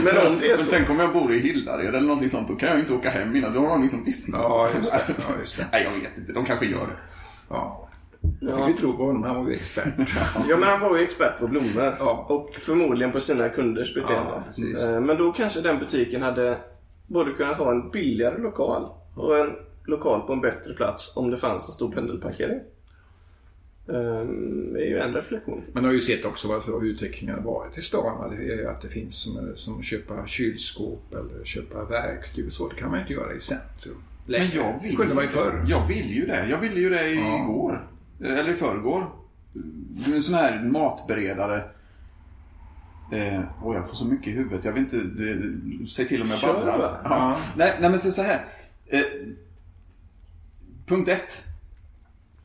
Men 0.04 0.28
om 0.28 0.40
det 0.40 0.46
är 0.46 0.50
Men 0.50 0.58
så. 0.58 0.72
tänk 0.72 0.90
om 0.90 1.00
jag 1.00 1.14
bor 1.14 1.34
i 1.34 1.40
Hillared 1.40 1.88
eller 1.88 2.08
någonting 2.08 2.30
sånt, 2.30 2.48
då 2.48 2.56
kan 2.56 2.70
jag 2.70 2.76
ju 2.78 2.82
inte 2.82 2.94
åka 2.94 3.10
hem 3.10 3.36
innan. 3.36 3.54
Då 3.54 3.60
har 3.60 3.70
de 3.70 3.82
liksom 3.82 4.06
vissnat. 4.06 4.42
Ja, 4.44 4.70
just 4.78 4.92
det. 4.92 5.00
Ja, 5.08 5.36
just 5.40 5.58
det. 5.58 5.66
Nej, 5.72 5.84
jag 5.84 6.02
vet 6.02 6.18
inte. 6.18 6.34
De 6.34 6.46
kanske 6.46 6.66
gör 6.66 6.88
det. 6.88 6.98
Ja. 7.50 7.90
Jag 8.42 8.66
fick 8.68 8.76
ju 8.76 8.82
tro 8.82 8.98
på 8.98 9.06
honom, 9.06 9.24
han 9.24 9.36
var 9.36 9.48
ju 9.50 9.56
expert. 9.56 9.94
Ja, 10.50 10.58
men 10.58 10.64
han 10.70 10.82
var 10.82 10.98
ju 10.98 11.04
expert 11.04 11.40
på 11.40 11.48
blommor. 11.48 11.96
Ja. 12.00 12.26
Och 12.30 12.56
förmodligen 12.56 13.12
på 13.12 13.20
sina 13.20 13.50
kunders 13.50 13.96
beteende. 13.96 14.44
Ja. 14.58 14.96
Eh, 14.96 15.02
men 15.02 15.18
då 15.18 15.32
kanske 15.32 15.62
den 15.62 15.80
butiken 15.80 16.22
hade 16.22 16.58
både 17.08 17.32
kunnat 17.32 17.58
ha 17.58 17.72
en 17.72 17.90
billigare 17.90 18.38
lokal 18.42 18.90
och 19.16 19.38
en 19.38 19.52
lokal 19.86 20.22
på 20.28 20.34
en 20.34 20.42
bättre 20.42 20.74
plats 20.74 21.18
om 21.18 21.32
det 21.32 21.38
fanns 21.38 21.68
en 21.70 21.74
stor 21.74 21.92
pendelparkering. 21.92 22.60
Ehm, 23.90 24.74
Det 24.74 24.80
är 24.82 24.86
ju 24.90 24.98
en 25.00 25.14
reflektion. 25.14 25.64
Man 25.74 25.86
har 25.86 25.92
ju 25.92 26.02
sett 26.02 26.26
också 26.26 26.48
vad 26.48 26.84
utvecklingen 26.84 27.36
har 27.36 27.44
varit 27.44 27.78
i 27.78 27.82
stan. 27.82 28.36
Det 28.38 28.54
är 28.54 28.68
att 28.70 28.82
det 28.82 28.88
finns 28.88 29.16
som, 29.16 29.52
som 29.56 29.80
att 29.80 29.86
köpa 29.86 30.28
kylskåp 30.28 31.14
eller 31.14 31.44
köpa 31.46 31.84
verktyg 31.84 32.46
och 32.46 32.52
så. 32.54 32.68
Det 32.68 32.76
kan 32.76 32.90
man 32.90 32.98
ju 33.00 33.02
inte 33.02 33.14
göra 33.14 33.34
i 33.34 33.40
centrum. 33.40 33.96
Men 34.26 34.32
längre. 34.42 34.56
jag 34.56 34.80
vill 34.82 34.92
Det 34.92 34.96
kunde 34.98 35.16
man 35.16 35.24
ju 35.24 35.30
förr. 35.30 35.66
Jag 35.68 35.88
vill 35.88 36.10
ju 36.16 36.26
det. 36.26 36.48
Jag 36.50 36.60
ville 36.60 36.80
ju 36.80 36.90
det 36.90 37.10
Ja. 37.10 37.44
igår. 37.44 37.88
Eller 38.22 38.50
i 38.50 38.56
förrgår. 38.56 39.10
En 40.16 40.22
sån 40.22 40.36
här 40.36 40.64
matberedare. 40.64 41.64
Eh, 43.12 43.42
och 43.64 43.76
jag 43.76 43.90
får 43.90 43.96
så 43.96 44.06
mycket 44.08 44.28
i 44.28 44.32
huvudet. 44.32 44.66
Jag 44.66 44.74
vill 44.74 44.84
inte... 44.84 44.98
Eh, 44.98 45.86
säg 45.86 46.08
till 46.08 46.22
om 46.22 46.28
jag 46.28 46.56
babblar. 46.56 46.78
bara. 46.78 47.02
Ja. 47.04 47.38
Nej, 47.56 47.78
nej, 47.82 47.90
men 47.90 48.00
så 48.00 48.12
så 48.12 48.22
här. 48.22 48.46
Eh, 48.86 49.02
punkt 50.86 51.10
ett. 51.10 51.44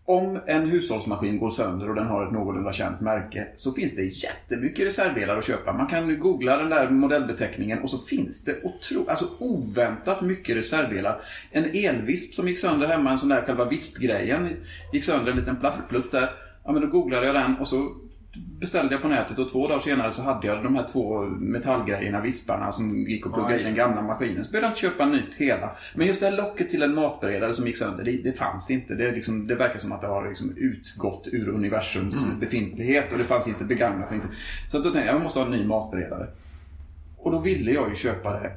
Om 0.05 0.41
en 0.47 0.71
hushållsmaskin 0.71 1.39
går 1.39 1.51
sönder 1.51 1.89
och 1.89 1.95
den 1.95 2.07
har 2.07 2.27
ett 2.27 2.33
någorlunda 2.33 2.73
känt 2.73 3.01
märke 3.01 3.47
så 3.57 3.73
finns 3.73 3.97
det 3.97 4.03
jättemycket 4.03 4.87
reservdelar 4.87 5.39
att 5.39 5.47
köpa. 5.47 5.73
Man 5.73 5.87
kan 5.87 6.19
googla 6.19 6.57
den 6.57 6.71
där 6.71 6.91
modellbeteckningen 6.91 7.79
och 7.79 7.91
så 7.91 7.99
finns 7.99 8.45
det 8.45 8.65
otro, 8.65 9.07
alltså 9.09 9.25
oväntat 9.39 10.23
mycket 10.23 10.57
reservdelar. 10.57 11.21
En 11.51 11.65
elvisp 11.65 12.35
som 12.35 12.49
gick 12.49 12.59
sönder 12.59 12.87
hemma, 12.87 13.11
en 13.11 13.19
sån 13.19 13.29
där 13.29 13.43
själva 13.43 13.65
vispgrejen, 13.65 14.57
gick 14.93 15.05
sönder 15.05 15.33
en 15.33 15.39
liten 15.39 15.57
plastplutt 15.57 16.13
där. 16.13 16.31
Ja, 16.65 16.73
men 16.73 16.83
då 16.83 16.89
googlade 16.89 17.27
jag 17.27 17.35
den 17.35 17.57
och 17.57 17.69
så 17.69 17.97
beställde 18.35 18.95
jag 18.95 19.03
på 19.03 19.09
nätet 19.09 19.39
och 19.39 19.53
två 19.53 19.69
dagar 19.69 19.81
senare 19.81 20.13
så 20.13 20.23
hade 20.23 20.47
jag 20.47 20.63
de 20.63 20.75
här 20.75 20.87
två 20.93 21.21
metallgrejerna, 21.23 22.21
visparna 22.21 22.73
som 22.73 22.97
gick 22.97 23.27
och 23.27 23.35
pluggade 23.35 23.61
i 23.61 23.63
den 23.63 23.75
gamla 23.75 24.03
maskinen. 24.03 24.45
Så 24.45 24.51
behövde 24.51 24.67
jag 24.67 24.71
inte 24.71 24.81
köpa 24.81 25.07
nytt 25.07 25.35
hela. 25.37 25.77
Men 25.95 26.07
just 26.07 26.21
det 26.21 26.27
här 26.27 26.37
locket 26.37 26.71
till 26.71 26.83
en 26.83 26.95
matberedare 26.95 27.55
som 27.55 27.67
gick 27.67 27.77
sönder, 27.77 28.05
det, 28.05 28.13
det 28.13 28.33
fanns 28.33 28.71
inte. 28.71 28.95
Det, 28.95 29.13
liksom, 29.13 29.47
det 29.47 29.55
verkar 29.55 29.79
som 29.79 29.93
att 29.93 30.01
det 30.01 30.07
har 30.07 30.29
liksom 30.29 30.53
utgått 30.57 31.29
ur 31.33 31.49
universums 31.49 32.41
befintlighet 32.41 33.13
och 33.13 33.19
det 33.19 33.25
fanns 33.25 33.49
inte 33.49 33.65
begagnat. 33.65 34.13
Inte. 34.13 34.29
Så 34.71 34.77
då 34.77 34.83
tänkte 34.83 35.01
jag, 35.01 35.15
jag 35.15 35.23
måste 35.23 35.39
ha 35.39 35.47
en 35.47 35.53
ny 35.53 35.65
matberedare. 35.65 36.29
Och 37.17 37.33
då 37.33 37.39
ville 37.39 37.73
jag 37.73 37.89
ju 37.89 37.95
köpa 37.95 38.33
det 38.33 38.51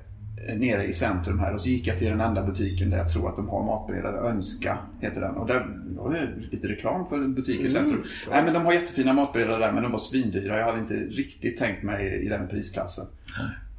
nere 0.57 0.85
i 0.85 0.93
centrum 0.93 1.39
här 1.39 1.53
och 1.53 1.61
så 1.61 1.69
gick 1.69 1.87
jag 1.87 1.97
till 1.97 2.07
den 2.07 2.21
enda 2.21 2.43
butiken 2.43 2.89
där 2.89 2.97
jag 2.97 3.09
tror 3.09 3.29
att 3.29 3.35
de 3.35 3.49
har 3.49 3.63
matberedare. 3.65 4.29
Önska 4.29 4.77
heter 5.01 5.21
den. 5.21 5.35
Och 5.35 5.47
där 5.47 5.65
var 5.97 6.13
det 6.13 6.29
lite 6.51 6.67
reklam 6.67 7.05
för 7.05 7.27
butiker 7.27 7.65
i 7.65 7.69
centrum. 7.69 8.03
Nej 8.29 8.43
men 8.43 8.53
de 8.53 8.65
har 8.65 8.73
jättefina 8.73 9.13
matberedare 9.13 9.59
där 9.59 9.71
men 9.71 9.83
de 9.83 9.91
var 9.91 9.99
svindyra. 9.99 10.57
Jag 10.57 10.65
hade 10.65 10.79
inte 10.79 10.95
riktigt 10.95 11.57
tänkt 11.57 11.83
mig 11.83 12.25
i 12.25 12.29
den 12.29 12.47
prisklassen. 12.47 13.05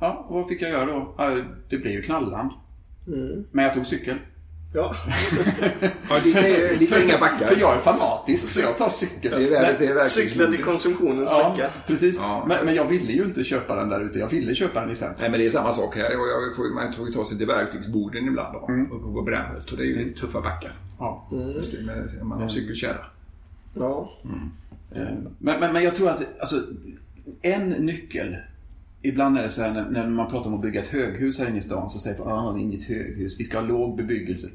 Ja, 0.00 0.26
och 0.28 0.34
vad 0.34 0.48
fick 0.48 0.62
jag 0.62 0.70
göra 0.70 0.86
då? 0.86 1.14
Det 1.68 1.78
blev 1.78 1.92
ju 1.92 2.02
knallland. 2.02 2.50
Men 3.50 3.64
jag 3.64 3.74
tog 3.74 3.86
cykel. 3.86 4.16
Ja. 4.76 4.96
Ja, 6.10 6.18
dit 6.24 6.36
är, 6.36 6.78
dit 6.78 6.92
är 6.92 7.04
inga 7.04 7.18
backar. 7.18 7.46
För 7.46 7.60
jag 7.60 7.74
är 7.74 7.78
fanatisk 7.78 8.48
så 8.48 8.60
jag 8.60 8.78
tar 8.78 8.90
cykel. 8.90 9.30
Det 9.30 9.46
är, 9.46 9.50
där, 9.50 9.76
det 9.78 9.86
är 9.86 9.94
verkligen... 9.94 10.04
Cykla 10.30 10.46
till 10.46 10.64
konsumtionens 10.64 11.30
Ja, 11.30 11.52
vecka. 11.52 11.70
precis. 11.86 12.18
Ja. 12.20 12.44
Men, 12.48 12.64
men 12.64 12.74
jag 12.74 12.84
ville 12.84 13.12
ju 13.12 13.24
inte 13.24 13.44
köpa 13.44 13.76
den 13.76 13.88
där 13.88 14.00
ute. 14.04 14.18
Jag 14.18 14.28
ville 14.28 14.54
köpa 14.54 14.80
den 14.80 14.90
i 14.90 14.96
centrum. 14.96 15.16
Nej, 15.20 15.30
men 15.30 15.40
det 15.40 15.46
är 15.46 15.50
samma 15.50 15.72
sak 15.72 15.96
här. 15.96 16.02
Jag 16.10 16.56
får, 16.56 16.74
man 16.74 16.92
får 16.92 17.06
ju 17.06 17.12
ta 17.12 17.24
sig 17.24 17.38
till 17.38 17.46
verktygsborden 17.46 18.28
ibland 18.28 18.52
då, 18.54 18.58
uppe 18.96 19.12
på 19.14 19.22
Brämhult. 19.22 19.70
Och 19.70 19.76
det 19.76 19.82
är 19.82 19.86
ju 19.86 20.04
lite 20.04 20.20
tuffa 20.20 20.40
backar. 20.40 20.72
Ja. 20.98 21.28
Det, 21.30 21.86
med, 21.86 22.26
man 22.26 22.40
har 22.40 22.48
cykelkärra. 22.48 23.04
Ja. 23.74 24.12
Eh, 24.94 25.02
Men, 25.38 25.60
men, 25.60 25.72
men 25.72 25.82
jag 25.84 25.94
tror 25.96 26.10
att 26.10 26.22
alltså, 26.40 26.62
en 27.42 27.68
nyckel 27.70 28.36
Ibland 29.02 29.38
är 29.38 29.42
det 29.42 29.50
så 29.50 29.62
här 29.62 29.70
när, 29.72 29.90
när 29.90 30.06
man 30.08 30.30
pratar 30.30 30.46
om 30.50 30.54
att 30.54 30.62
bygga 30.62 30.80
ett 30.80 30.86
höghus 30.88 31.38
här 31.38 31.48
inne 31.48 31.58
i 31.58 31.62
stan 31.62 31.90
så 31.90 31.98
säger 31.98 32.24
man 32.24 32.48
att 32.48 32.54
det 32.54 32.60
är 32.60 32.62
inget 32.62 32.84
höghus, 32.84 33.36
vi 33.40 33.44
ska 33.44 33.60
ha 33.60 33.66
låg 33.66 33.96
bebyggelse. 33.96 34.48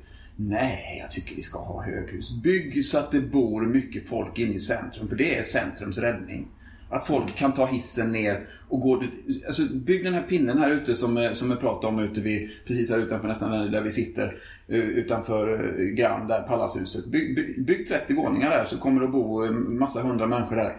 Nej, 0.48 0.98
jag 1.02 1.12
tycker 1.12 1.36
vi 1.36 1.42
ska 1.42 1.60
ha 1.60 1.84
höghus. 1.84 2.32
Bygg 2.44 2.86
så 2.86 2.98
att 2.98 3.12
det 3.12 3.22
bor 3.22 3.62
mycket 3.66 4.08
folk 4.10 4.40
inne 4.40 4.54
i 4.54 4.60
centrum, 4.60 5.08
för 5.08 5.16
det 5.16 5.36
är 5.38 5.44
centrums 5.44 5.98
räddning. 5.98 6.48
Att 6.90 7.08
folk 7.08 7.36
kan 7.36 7.54
ta 7.54 7.66
hissen 7.66 8.12
ner 8.12 8.48
och 8.70 8.80
gå... 8.80 9.04
Alltså, 9.46 9.62
bygg 9.74 10.04
den 10.04 10.14
här 10.14 10.22
pinnen 10.22 10.58
här 10.58 10.72
ute 10.72 10.96
som, 10.96 11.18
eh, 11.18 11.34
som 11.34 11.50
jag 11.52 11.60
pratade 11.60 11.88
om 11.94 12.00
ute 12.00 12.22
vid, 12.22 12.50
precis 12.68 12.92
här 12.92 12.98
utanför 12.98 13.28
nästan 13.28 13.52
där- 13.52 13.70
där 13.70 13.82
vi 13.82 13.92
sitter. 13.92 14.38
eh, 14.68 14.76
Utanför 14.80 15.54
eh, 15.80 15.86
Grand, 15.86 16.28
där 16.28 16.42
Pallashuset. 16.42 17.06
Bygg, 17.06 17.36
bygg, 17.36 17.66
bygg 17.66 17.88
30 17.88 18.14
våningar 18.14 18.50
där 18.50 18.66
så 18.66 18.78
kommer 18.78 19.00
det 19.02 19.06
att 19.06 19.12
bo 19.14 19.46
en 19.46 19.78
massa 19.80 20.02
hundra 20.02 20.28
människor 20.28 20.56
där. 20.56 20.78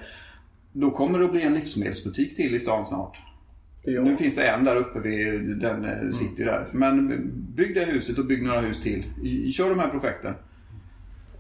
Då 0.73 0.91
kommer 0.91 1.19
det 1.19 1.25
att 1.25 1.33
bli 1.33 1.43
en 1.43 1.55
livsmedelsbutik 1.55 2.37
till 2.37 2.55
i 2.55 2.61
stan 2.61 2.87
snart. 2.87 3.17
Ja. 3.85 4.03
Nu 4.03 4.17
finns 4.17 4.37
det 4.37 4.43
en 4.49 4.65
där 4.65 4.77
uppe 4.77 4.99
vid 5.01 5.57
den 5.59 5.85
eh, 5.85 6.11
city 6.11 6.45
där. 6.45 6.67
Men 6.73 7.09
bygg 7.57 7.75
det 7.75 7.85
huset 7.85 8.19
och 8.19 8.27
bygg 8.27 8.43
några 8.43 8.61
hus 8.61 8.81
till. 8.81 9.05
Kör 9.53 9.69
de 9.71 9.79
här 9.79 9.89
projekten. 9.89 10.35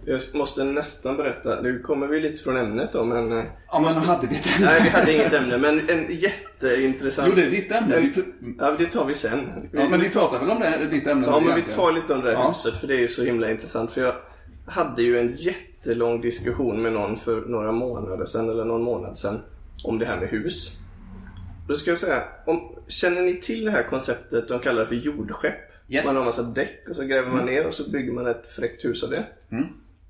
Jag 0.04 0.20
måste 0.34 0.64
nästan 0.64 1.16
berätta, 1.16 1.60
nu 1.62 1.78
kommer 1.78 2.06
vi 2.06 2.20
lite 2.20 2.42
från 2.42 2.56
ämnet 2.56 2.92
då 2.92 3.04
men... 3.04 3.32
eh, 3.32 3.44
Ja, 3.72 3.80
men 3.80 3.92
hade 4.02 4.26
vi 4.26 4.34
ett 4.36 4.56
ämne? 4.56 4.66
Nej, 4.70 4.80
vi 4.82 4.88
hade 4.88 5.12
inget 5.14 5.32
ämne, 5.34 5.58
men 5.58 5.80
en 5.88 6.06
jätteintressant... 6.10 7.28
Jo, 7.28 7.34
det 7.36 7.46
är 7.46 7.50
ditt 7.50 7.72
ämne. 7.72 8.10
Ja, 8.58 8.74
det 8.78 8.86
tar 8.86 9.04
vi 9.06 9.14
sen. 9.14 9.40
Vi, 9.72 9.78
Ja, 9.78 9.88
men 9.88 10.00
vi 10.00 10.10
pratar 10.10 10.38
väl 10.40 10.50
om 10.50 10.60
det, 10.60 10.78
ditt 10.90 11.06
ämne 11.06 11.26
Ja, 11.26 11.40
men 11.46 11.56
vi 11.56 11.62
tar 11.62 11.92
lite 11.92 12.14
om 12.14 12.20
det 12.20 12.26
här 12.26 12.32
Ja. 12.34 12.48
huset 12.48 12.80
för 12.80 12.86
det 12.86 12.94
är 12.94 13.00
ju 13.00 13.08
så 13.08 13.24
himla 13.24 13.50
intressant. 13.50 13.90
För 13.92 14.00
jag 14.00 14.14
hade 14.66 15.02
ju 15.02 15.18
en 15.18 15.32
jättelång 15.36 16.20
diskussion 16.20 16.82
med 16.82 16.92
någon 16.92 17.16
för 17.16 17.40
några 17.40 17.72
månader 17.72 18.24
sedan 18.24 18.48
eller 18.50 18.64
någon 18.64 18.82
månad 18.82 19.18
sedan 19.18 19.40
om 19.84 19.98
det 19.98 20.06
här 20.06 20.20
med 20.20 20.28
hus. 20.28 20.78
Då 21.68 21.74
ska 21.74 21.90
jag 21.90 21.98
säga, 21.98 22.22
om, 22.46 22.76
känner 22.88 23.22
ni 23.22 23.34
till 23.36 23.64
det 23.64 23.70
här 23.70 23.82
konceptet 23.82 24.48
de 24.48 24.58
kallar 24.58 24.80
det 24.80 24.86
för 24.86 24.94
jordskepp? 24.94 25.54
Yes. 25.88 26.06
Man 26.06 26.16
har 26.16 26.24
massa 26.24 26.42
däck 26.42 26.84
och 26.88 26.96
så 26.96 27.02
gräver 27.02 27.30
man 27.30 27.46
ner 27.46 27.66
och 27.66 27.74
så 27.74 27.90
bygger 27.90 28.12
man 28.12 28.26
ett 28.26 28.50
fräckt 28.50 28.84
hus 28.84 29.02
av 29.04 29.10
det. 29.10 29.26
Mm. 29.50 29.64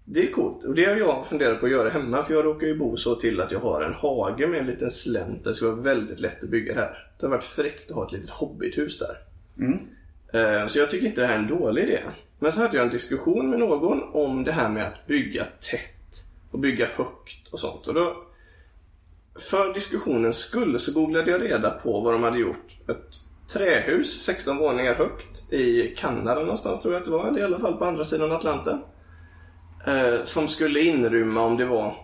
Det 0.05 0.29
är 0.29 0.33
coolt 0.33 0.65
och 0.65 0.75
det 0.75 0.85
har 0.85 0.97
jag 0.97 1.27
funderat 1.27 1.61
på 1.61 1.67
att 1.67 1.73
göra 1.73 1.91
hemma 1.91 2.23
för 2.23 2.35
jag 2.35 2.45
råkar 2.45 2.67
ju 2.67 2.79
bo 2.79 2.97
så 2.97 3.15
till 3.15 3.41
att 3.41 3.53
jag 3.53 3.61
har 3.61 3.83
en 3.83 3.95
hage 3.95 4.47
med 4.47 4.61
en 4.61 4.67
liten 4.67 4.91
slänt 4.91 5.45
det 5.45 5.55
ska 5.55 5.67
vara 5.67 5.77
väldigt 5.77 6.21
lätt 6.21 6.45
att 6.45 6.51
bygga 6.51 6.75
här. 6.75 7.09
Det 7.21 7.27
har 7.27 7.31
varit 7.31 7.45
fräckt 7.45 7.91
att 7.91 7.97
ha 7.97 8.07
ett 8.07 8.13
litet 8.13 8.31
hobbithus 8.31 8.99
där. 8.99 9.17
Mm. 9.59 9.79
Eh, 10.33 10.67
Så 10.67 10.79
jag 10.79 10.91
tycker 10.91 11.07
inte 11.07 11.21
det 11.21 11.27
här 11.27 11.35
är 11.35 11.39
en 11.39 11.49
dålig 11.49 11.83
idé. 11.83 12.01
Men 12.39 12.53
så 12.53 12.61
hade 12.61 12.77
jag 12.77 12.87
en 12.87 12.93
diskussion 12.93 13.51
med 13.51 13.59
någon 13.59 14.03
om 14.13 14.45
det 14.45 14.53
här 14.53 14.69
med 14.69 14.87
att 14.87 15.07
bygga 15.07 15.45
tätt 15.45 16.25
och 16.51 16.59
bygga 16.59 16.87
högt 16.87 17.49
och 17.51 17.61
sånt. 17.61 17.87
Och 17.87 17.95
då, 17.95 18.17
för 19.39 19.75
diskussionens 19.75 20.37
skull 20.37 20.79
så 20.79 20.93
googlade 20.93 21.31
jag 21.31 21.43
reda 21.43 21.71
på 21.71 22.01
vad 22.01 22.13
de 22.13 22.23
hade 22.23 22.39
gjort. 22.39 22.67
Ett 22.89 23.17
trähus, 23.53 24.23
16 24.23 24.57
våningar 24.57 24.95
högt, 24.95 25.53
i 25.53 25.95
Kanada 25.97 26.41
någonstans 26.41 26.83
tror 26.83 26.95
jag 26.95 27.01
att 27.01 27.05
det 27.05 27.11
var. 27.11 27.29
Eller 27.29 27.39
i 27.39 27.43
alla 27.43 27.59
fall 27.59 27.77
på 27.77 27.85
andra 27.85 28.05
sidan 28.05 28.33
Atlanten. 28.33 28.79
Eh, 29.87 30.25
som 30.25 30.49
skulle 30.49 30.81
inrymma, 30.81 31.43
om 31.43 31.57
det 31.57 31.65
var 31.65 31.97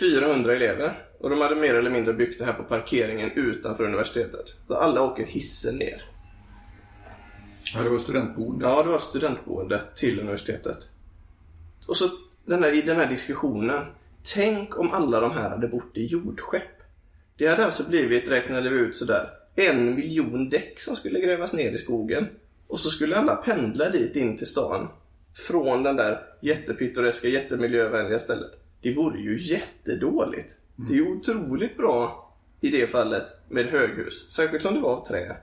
400 0.00 0.56
elever. 0.56 1.06
Och 1.20 1.30
de 1.30 1.40
hade 1.40 1.56
mer 1.56 1.74
eller 1.74 1.90
mindre 1.90 2.14
byggt 2.14 2.38
det 2.38 2.44
här 2.44 2.52
på 2.52 2.62
parkeringen 2.62 3.30
utanför 3.30 3.84
universitetet. 3.84 4.54
Så 4.66 4.74
alla 4.74 5.02
åker 5.02 5.26
hissen 5.26 5.76
ner. 5.76 6.02
Ja, 7.74 7.82
det 7.82 7.88
var 7.88 7.98
studentboende. 7.98 8.64
Ja, 8.64 8.82
det 8.82 8.88
var 8.88 8.98
studentboende 8.98 9.82
till 9.94 10.20
universitetet. 10.20 10.88
Och 11.88 11.96
så 11.96 12.08
den 12.44 12.62
här, 12.62 12.72
i 12.72 12.82
den 12.82 12.96
här 12.96 13.06
diskussionen. 13.06 13.86
Tänk 14.34 14.78
om 14.78 14.90
alla 14.90 15.20
de 15.20 15.30
här 15.30 15.50
hade 15.50 15.68
bott 15.68 15.90
i 15.96 16.06
jordskepp. 16.06 16.82
Det 17.36 17.46
hade 17.46 17.64
alltså 17.64 17.88
blivit, 17.88 18.30
räknade 18.30 18.70
vi 18.70 18.76
ut 18.76 18.96
sådär, 18.96 19.30
en 19.54 19.94
miljon 19.94 20.48
däck 20.48 20.80
som 20.80 20.96
skulle 20.96 21.20
grävas 21.20 21.52
ner 21.52 21.72
i 21.72 21.78
skogen. 21.78 22.26
Och 22.66 22.80
så 22.80 22.90
skulle 22.90 23.16
alla 23.16 23.36
pendla 23.36 23.90
dit 23.90 24.16
in 24.16 24.36
till 24.36 24.46
stan. 24.46 24.88
Från 25.34 25.82
den 25.82 25.96
där 25.96 26.22
jättepittoreska, 26.40 27.28
jättemiljövänliga 27.28 28.18
stället. 28.18 28.50
Det 28.82 28.94
vore 28.94 29.20
ju 29.20 29.38
jättedåligt. 29.38 30.52
Det 30.76 30.92
är 30.92 30.96
ju 30.96 31.06
otroligt 31.06 31.76
bra 31.76 32.30
i 32.60 32.68
det 32.68 32.86
fallet 32.86 33.24
med 33.48 33.66
höghus. 33.66 34.32
Särskilt 34.32 34.62
som 34.62 34.74
det 34.74 34.80
var 34.80 34.96
av 34.96 35.06
trä. 35.06 35.36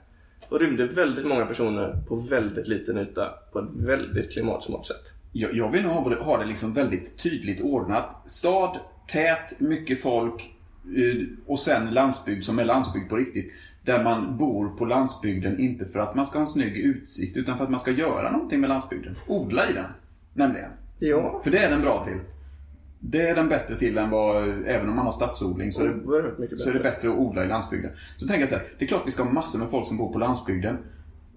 Och 0.49 0.59
rymde 0.59 0.85
väldigt 0.85 1.25
många 1.25 1.45
personer 1.45 1.97
på 2.07 2.15
väldigt 2.15 2.67
liten 2.67 2.97
yta 2.97 3.33
på 3.51 3.59
ett 3.59 3.69
väldigt 3.87 4.31
klimatsmart 4.31 4.85
sätt. 4.85 5.16
Jag, 5.39 5.55
jag 5.55 5.71
vill 5.71 5.83
nog 5.83 5.91
ha 5.91 6.09
det, 6.09 6.15
ha 6.15 6.37
det 6.37 6.45
liksom 6.45 6.73
väldigt 6.73 7.23
tydligt 7.23 7.61
ordnat. 7.61 8.05
Stad, 8.25 8.79
tät, 9.07 9.59
mycket 9.59 10.01
folk 10.01 10.53
eh, 10.95 11.27
och 11.45 11.59
sen 11.59 11.93
landsbygd 11.93 12.43
som 12.43 12.59
är 12.59 12.65
landsbygd 12.65 13.09
på 13.09 13.15
riktigt. 13.15 13.51
Där 13.85 14.03
man 14.03 14.37
bor 14.37 14.69
på 14.69 14.85
landsbygden 14.85 15.59
inte 15.59 15.85
för 15.85 15.99
att 15.99 16.15
man 16.15 16.25
ska 16.25 16.37
ha 16.37 16.41
en 16.41 16.47
snygg 16.47 16.77
utsikt 16.77 17.37
utan 17.37 17.57
för 17.57 17.63
att 17.63 17.71
man 17.71 17.79
ska 17.79 17.91
göra 17.91 18.31
någonting 18.31 18.59
med 18.59 18.69
landsbygden. 18.69 19.15
Odla 19.27 19.69
i 19.69 19.73
den, 19.73 19.85
nämligen. 20.33 20.69
Ja, 20.99 21.41
För 21.43 21.51
det 21.51 21.57
är 21.57 21.69
den 21.69 21.81
bra 21.81 22.05
till. 22.05 22.19
Det 22.99 23.29
är 23.29 23.35
den 23.35 23.49
bättre 23.49 23.75
till 23.75 23.97
än 23.97 24.09
vad, 24.09 24.43
även 24.65 24.89
om 24.89 24.95
man 24.95 25.05
har 25.05 25.11
stadsodling, 25.11 25.71
så 25.71 25.83
är 25.83 25.87
det 25.87 26.05
oerhört 26.05 26.37
mycket 26.37 26.59
så 26.59 26.69
är 26.69 26.73
det 26.73 26.79
bättre. 26.79 26.91
bättre 26.91 27.09
att 27.09 27.17
odla 27.17 27.45
i 27.45 27.47
landsbygden. 27.47 27.91
Så 28.17 28.27
tänker 28.27 28.41
jag 28.41 28.49
så 28.49 28.55
här, 28.55 28.65
det 28.79 28.85
är 28.85 28.87
klart 28.87 29.03
vi 29.05 29.11
ska 29.11 29.23
ha 29.23 29.31
massor 29.31 29.59
med 29.59 29.69
folk 29.69 29.87
som 29.87 29.97
bor 29.97 30.13
på 30.13 30.19
landsbygden. 30.19 30.77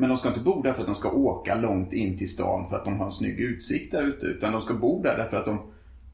Men 0.01 0.09
de 0.09 0.19
ska 0.19 0.29
inte 0.29 0.41
bo 0.41 0.63
där 0.63 0.73
för 0.73 0.81
att 0.81 0.87
de 0.87 0.95
ska 0.95 1.11
åka 1.11 1.55
långt 1.55 1.93
in 1.93 2.19
till 2.19 2.31
stan 2.31 2.69
för 2.69 2.77
att 2.77 2.85
de 2.85 2.99
har 2.99 3.07
en 3.07 3.13
snygg 3.13 3.41
utsikt 3.41 3.93
där 3.93 4.03
ute. 4.03 4.27
Utan 4.27 4.53
de 4.53 4.63
ska 4.63 4.75
bo 4.75 5.03
där 5.03 5.17
därför 5.17 5.37
att 5.37 5.45
de 5.45 5.59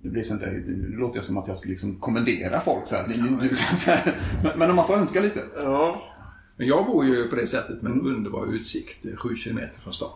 det 0.02 0.08
blir 0.08 0.22
sånt 0.22 0.40
där, 0.40 0.64
nu 0.66 0.96
låter 0.96 1.16
jag 1.16 1.24
som 1.24 1.38
att 1.38 1.48
jag 1.48 1.56
ska 1.56 1.68
liksom 1.68 1.96
kommendera 1.96 2.60
folk 2.60 2.86
så 2.86 2.96
här. 2.96 3.12
Så 3.76 3.90
här. 3.90 4.14
Men, 4.56 4.70
om 4.70 4.76
man 4.76 4.86
får 4.86 4.94
önska 4.96 5.20
lite. 5.20 5.40
Ja, 5.56 6.02
Men 6.56 6.66
jag 6.66 6.86
bor 6.86 7.04
ju 7.04 7.28
på 7.28 7.36
det 7.36 7.46
sättet 7.46 7.82
med 7.82 7.92
en 7.92 8.00
underbar 8.00 8.54
utsikt, 8.54 9.06
eh, 9.06 9.16
sju 9.16 9.36
kilometer 9.36 9.80
från 9.80 9.92
stan. 9.92 10.08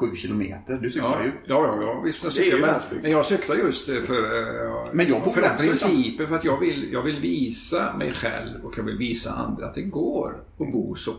Sju 0.00 0.16
kilometer, 0.16 0.78
du 0.82 0.90
cyklar 0.90 1.16
Ja, 1.20 1.24
ju. 1.24 1.32
ja, 1.46 1.66
ja, 1.66 1.82
ja 1.82 2.00
visst. 2.04 2.24
Jag 2.24 2.32
cyklar, 2.32 2.58
men, 2.60 3.02
men 3.02 3.10
jag 3.10 3.26
cyklar 3.26 3.56
just 3.56 3.88
eh, 3.88 3.94
för, 3.94 4.14
eh, 4.14 4.84
Men 4.92 5.06
jag 5.06 5.22
bor 5.22 5.32
för 5.32 5.42
den 5.42 5.56
principen. 5.56 6.26
För 6.28 6.34
att 6.34 6.44
jag 6.44 6.60
vill, 6.60 6.92
jag 6.92 7.02
vill 7.02 7.20
visa 7.20 7.96
mig 7.98 8.12
själv 8.12 8.64
och 8.64 8.78
jag 8.78 8.84
vill 8.84 8.96
visa 8.98 9.30
andra 9.32 9.66
att 9.66 9.74
det 9.74 9.82
går 9.82 10.34
att 10.58 10.72
bo 10.72 10.94
så 10.94 11.10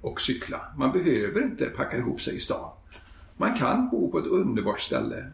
och 0.00 0.20
cykla. 0.20 0.60
Man 0.76 0.92
behöver 0.92 1.42
inte 1.42 1.64
packa 1.64 1.96
ihop 1.96 2.20
sig 2.20 2.36
i 2.36 2.40
stan. 2.40 2.70
Man 3.36 3.54
kan 3.54 3.90
bo 3.90 4.10
på 4.10 4.18
ett 4.18 4.26
underbart 4.26 4.80
ställe 4.80 5.24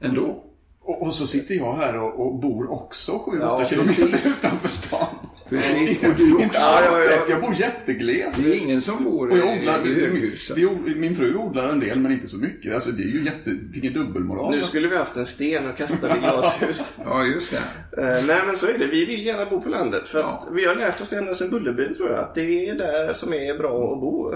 ändå. 0.00 0.44
Och, 0.80 1.02
och 1.02 1.14
så 1.14 1.26
sitter 1.26 1.54
jag 1.54 1.76
här 1.76 1.98
och, 1.98 2.26
och 2.26 2.38
bor 2.38 2.70
också 2.72 3.12
7-8 3.12 3.38
Ja, 3.40 3.64
kilometer 3.66 4.06
precis. 4.06 4.26
utanför 4.38 4.68
stan. 4.68 5.17
Precis, 5.48 6.04
och 6.04 6.14
du 6.16 6.34
också. 6.34 6.48
Ja, 6.52 6.80
ja, 6.84 7.02
ja. 7.10 7.24
jag 7.28 7.40
bor 7.40 7.54
jättegles. 7.54 8.36
Det 8.36 8.52
är 8.54 8.64
ingen 8.64 8.80
som 8.80 9.04
bor 9.04 9.30
Och 9.30 9.36
i, 9.36 9.40
jag 9.40 9.58
odlar, 9.58 9.86
i 9.86 9.94
höghus. 10.00 10.50
Alltså. 10.50 10.68
vi, 10.84 10.94
min 10.94 11.14
fru 11.16 11.36
odlar 11.36 11.68
en 11.68 11.80
del 11.80 12.00
men 12.00 12.12
inte 12.12 12.28
så 12.28 12.38
mycket. 12.38 12.74
Alltså 12.74 12.90
det 12.90 13.02
är 13.02 13.06
ju 13.08 13.24
jätte, 13.24 13.50
vilken 13.72 13.92
dubbelmoral. 13.92 14.50
nu 14.54 14.62
skulle 14.62 14.88
vi 14.88 14.96
haft 14.96 15.16
en 15.16 15.26
sten 15.26 15.70
och 15.70 15.76
kastat 15.76 16.16
i 16.16 16.20
glashus. 16.20 16.92
Ja, 17.04 17.24
just 17.24 17.50
det. 17.52 18.02
Eh, 18.02 18.24
nej 18.26 18.42
men 18.46 18.56
så 18.56 18.66
är 18.66 18.78
det, 18.78 18.86
vi 18.86 19.04
vill 19.04 19.26
gärna 19.26 19.50
bo 19.50 19.60
på 19.60 19.68
landet. 19.68 20.08
För 20.08 20.18
att 20.18 20.24
Ja. 20.46 20.52
vi 20.54 20.64
har 20.66 20.74
lärt 20.74 21.00
oss 21.00 21.12
ända 21.12 21.34
sedan 21.34 21.50
Bullerbyn 21.50 21.94
tror 21.94 22.10
jag, 22.10 22.18
att 22.18 22.34
det 22.34 22.68
är 22.68 22.74
där 22.74 23.12
som 23.12 23.32
är 23.34 23.58
bra 23.58 23.92
att 23.92 24.00
bo. 24.00 24.32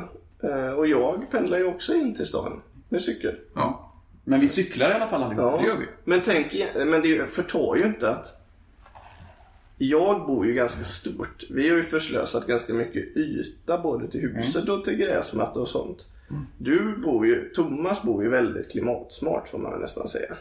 Eh, 0.49 0.73
och 0.73 0.87
jag 0.87 1.31
pendlar 1.31 1.59
ju 1.59 1.65
också 1.65 1.95
in 1.95 2.15
till 2.15 2.27
stan 2.27 2.61
med 2.89 3.01
cykel. 3.03 3.35
Ja, 3.55 3.93
Men 4.25 4.41
vi 4.41 4.49
cyklar 4.49 4.91
i 4.91 4.93
alla 4.93 5.07
fall 5.07 5.23
allihop. 5.23 5.61
det 5.61 5.67
gör 5.69 5.77
vi. 5.77 5.87
Men 6.05 6.21
tänk, 6.25 6.65
men 6.75 7.03
det 7.03 7.31
förtar 7.31 7.77
ju 7.77 7.87
inte 7.87 8.11
att 8.11 8.27
jag 9.89 10.27
bor 10.27 10.47
ju 10.47 10.55
ganska 10.55 10.85
stort. 10.85 11.45
Vi 11.51 11.69
har 11.69 11.77
ju 11.77 11.83
förslösat 11.83 12.47
ganska 12.47 12.75
mycket 12.75 13.17
yta 13.17 13.79
både 13.83 14.09
till 14.09 14.21
huset 14.21 14.69
och 14.69 14.85
till 14.85 14.97
gräsmatta 14.97 15.61
och 15.61 15.69
sånt. 15.69 16.07
Du 16.59 16.97
bor 16.97 17.27
ju, 17.27 17.51
Thomas 17.55 18.03
bor 18.03 18.25
ju 18.25 18.31
väldigt 18.31 18.71
klimatsmart 18.71 19.49
får 19.49 19.59
man 19.59 19.73
väl 19.73 19.81
nästan 19.81 20.09
säga. 20.09 20.37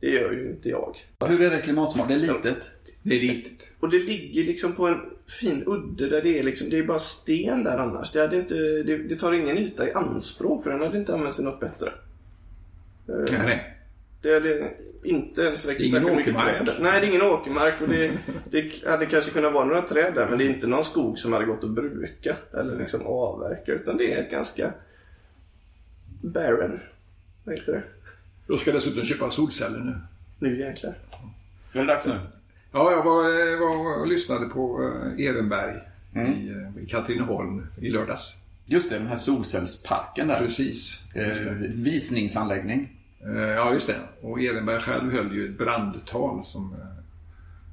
Det 0.00 0.10
gör 0.10 0.32
ju 0.32 0.50
inte 0.50 0.68
jag. 0.68 0.96
Hur 1.26 1.42
är 1.42 1.50
det 1.50 1.60
klimatsmart? 1.60 2.08
Det 2.08 2.14
är 2.14 2.18
litet. 2.18 2.70
Det 3.02 3.16
är 3.16 3.20
litet. 3.20 3.68
Och 3.80 3.90
det 3.90 3.98
ligger 3.98 4.44
liksom 4.44 4.72
på 4.72 4.86
en 4.86 5.00
fin 5.40 5.64
udde 5.66 6.08
där 6.08 6.22
det 6.22 6.38
är 6.38 6.42
liksom, 6.42 6.70
det 6.70 6.78
är 6.78 6.82
bara 6.82 6.98
sten 6.98 7.64
där 7.64 7.78
annars. 7.78 8.12
Det, 8.12 8.20
hade 8.20 8.36
inte, 8.36 8.54
det, 8.54 8.96
det 8.96 9.16
tar 9.16 9.32
ingen 9.32 9.58
yta 9.58 9.88
i 9.88 9.92
anspråk 9.92 10.62
för 10.62 10.70
den 10.70 10.80
hade 10.80 10.98
inte 10.98 11.14
använts 11.14 11.36
till 11.36 11.44
något 11.44 11.60
bättre. 11.60 11.92
Nej, 13.06 13.26
nej. 13.30 13.76
Det 14.22 14.34
hade 14.34 14.70
inte 15.04 15.42
ens 15.42 15.68
växt 15.68 15.80
Det 15.84 15.90
särskilt 15.90 16.16
mycket 16.16 16.34
åkermark. 16.34 16.66
träd. 16.66 16.76
Nej, 16.80 17.00
det 17.00 17.06
är 17.06 17.08
ingen 17.10 17.22
åkermark. 17.22 17.80
Och 17.80 17.88
det, 17.88 18.12
det 18.52 18.86
hade 18.90 19.06
kanske 19.06 19.30
kunnat 19.30 19.52
vara 19.52 19.64
några 19.64 19.82
träd 19.82 20.14
där, 20.14 20.28
men 20.28 20.38
det 20.38 20.44
är 20.44 20.48
inte 20.48 20.66
någon 20.66 20.84
skog 20.84 21.18
som 21.18 21.32
hade 21.32 21.44
gått 21.44 21.64
att 21.64 21.70
bruka 21.70 22.36
eller 22.52 22.76
liksom 22.78 23.06
avverka. 23.06 23.72
Utan 23.72 23.96
det 23.96 24.12
är 24.12 24.22
ett 24.22 24.30
ganska 24.30 24.72
barren. 26.22 26.80
Vad 27.44 27.54
heter 27.58 27.72
det? 27.72 27.82
Då 28.46 28.56
ska 28.56 28.70
jag 28.70 28.76
dessutom 28.76 29.04
köpa 29.04 29.30
solceller 29.30 29.78
nu. 29.78 29.94
Nu 30.38 30.60
jäklar. 30.60 30.94
Är 31.72 31.78
det 31.80 31.86
dags 31.86 32.06
nu? 32.06 32.18
Ja, 32.72 32.90
jag 32.92 33.02
var, 33.04 33.22
var 33.60 34.00
och 34.00 34.06
lyssnade 34.06 34.46
på 34.46 34.92
eh, 35.18 35.24
Ehrenberg 35.26 35.74
i, 36.14 36.18
eh, 36.50 36.82
i 36.84 36.86
Katrineholm 36.88 37.66
i 37.80 37.88
lördags. 37.88 38.36
Just 38.66 38.90
det, 38.90 38.98
den 38.98 39.06
här 39.06 39.16
solcellsparken 39.16 40.28
där. 40.28 40.36
Precis. 40.36 41.02
Eh, 41.16 41.52
visningsanläggning. 41.60 42.96
Eh, 43.26 43.40
Ja, 43.42 43.72
just 43.72 43.86
det. 43.86 43.96
Och 44.22 44.40
Ehrenberg 44.40 44.80
själv 44.80 45.12
höll 45.12 45.34
ju 45.34 45.48
ett 45.52 45.58
brandtal 45.58 46.44
som, 46.44 46.72
eh, 46.72 47.04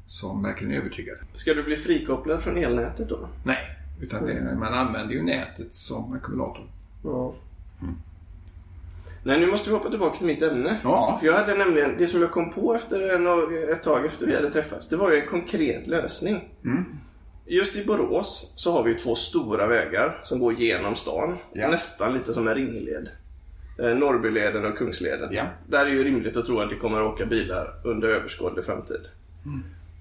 som 0.06 0.44
verkligen 0.44 0.74
övertygade. 0.74 1.20
Ska 1.34 1.54
du 1.54 1.64
bli 1.64 1.76
frikopplad 1.76 2.42
från 2.44 2.58
elnätet 2.58 3.10
då? 3.10 3.30
Nej, 3.44 3.58
utan 4.02 4.26
det, 4.26 4.56
man 4.60 4.74
använder 4.74 5.14
ju 5.16 5.24
nätet 5.24 5.76
som 5.76 6.14
ackumulator. 6.14 6.70
Ja. 7.04 7.34
Nej, 9.24 9.40
nu 9.40 9.48
måste 9.52 9.70
vi 9.70 9.76
hoppa 9.76 9.90
tillbaka 9.90 10.18
till 10.18 10.28
mitt 10.28 10.42
ämne. 10.42 10.78
Ja. 10.84 11.18
För 11.20 11.28
jag 11.28 11.34
hade 11.34 11.54
nämligen, 11.58 11.96
det 11.98 12.08
som 12.08 12.22
jag 12.22 12.32
kom 12.32 12.50
på 12.54 12.74
efter 12.76 13.16
en, 13.16 13.28
ett 13.74 13.84
tag 13.84 14.06
efter 14.06 14.26
vi 14.28 14.36
hade 14.36 14.52
träffats, 14.52 14.90
det 14.90 14.98
var 14.98 15.12
ju 15.12 15.22
en 15.22 15.28
konkret 15.28 15.88
lösning. 15.88 16.50
Just 17.46 17.76
i 17.76 17.86
Borås 17.86 18.54
så 18.56 18.72
har 18.72 18.84
vi 18.84 18.96
två 18.96 19.16
stora 19.16 19.68
vägar 19.68 20.20
som 20.24 20.40
går 20.40 20.54
genom 20.54 20.96
stan. 20.96 21.38
Ja. 21.54 21.70
Nästan 21.70 22.14
lite 22.14 22.34
som 22.34 22.48
en 22.48 22.56
ringled. 22.56 23.10
Eh, 23.80 23.96
Norrbyleden 23.96 24.66
och 24.66 24.78
Kungsleden. 24.78 25.34
Ja. 25.34 25.46
Där 25.68 25.86
är 25.86 25.90
ju 25.90 26.04
rimligt 26.04 26.38
att 26.38 26.46
tro 26.46 26.60
att 26.60 26.70
det 26.70 26.76
kommer 26.76 27.02
att 27.02 27.14
åka 27.14 27.26
bilar 27.26 27.74
under 27.84 28.08
överskådlig 28.08 28.66
framtid. 28.66 29.02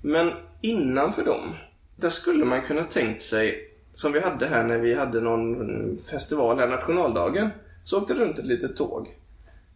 Men 0.02 0.32
innanför 0.60 1.24
dem, 1.24 1.54
där 1.96 2.08
skulle 2.08 2.44
man 2.44 2.62
kunna 2.62 2.84
tänkt 2.84 3.22
sig, 3.22 3.70
som 3.94 4.12
vi 4.12 4.20
hade 4.20 4.46
här 4.46 4.64
när 4.64 4.78
vi 4.78 4.94
hade 4.94 5.20
någon 5.20 5.98
festival 6.10 6.58
här, 6.58 6.68
nationaldagen, 6.68 7.50
så 7.84 8.00
åkte 8.00 8.14
det 8.14 8.20
runt 8.20 8.38
ett 8.38 8.46
litet 8.46 8.76
tåg. 8.76 9.14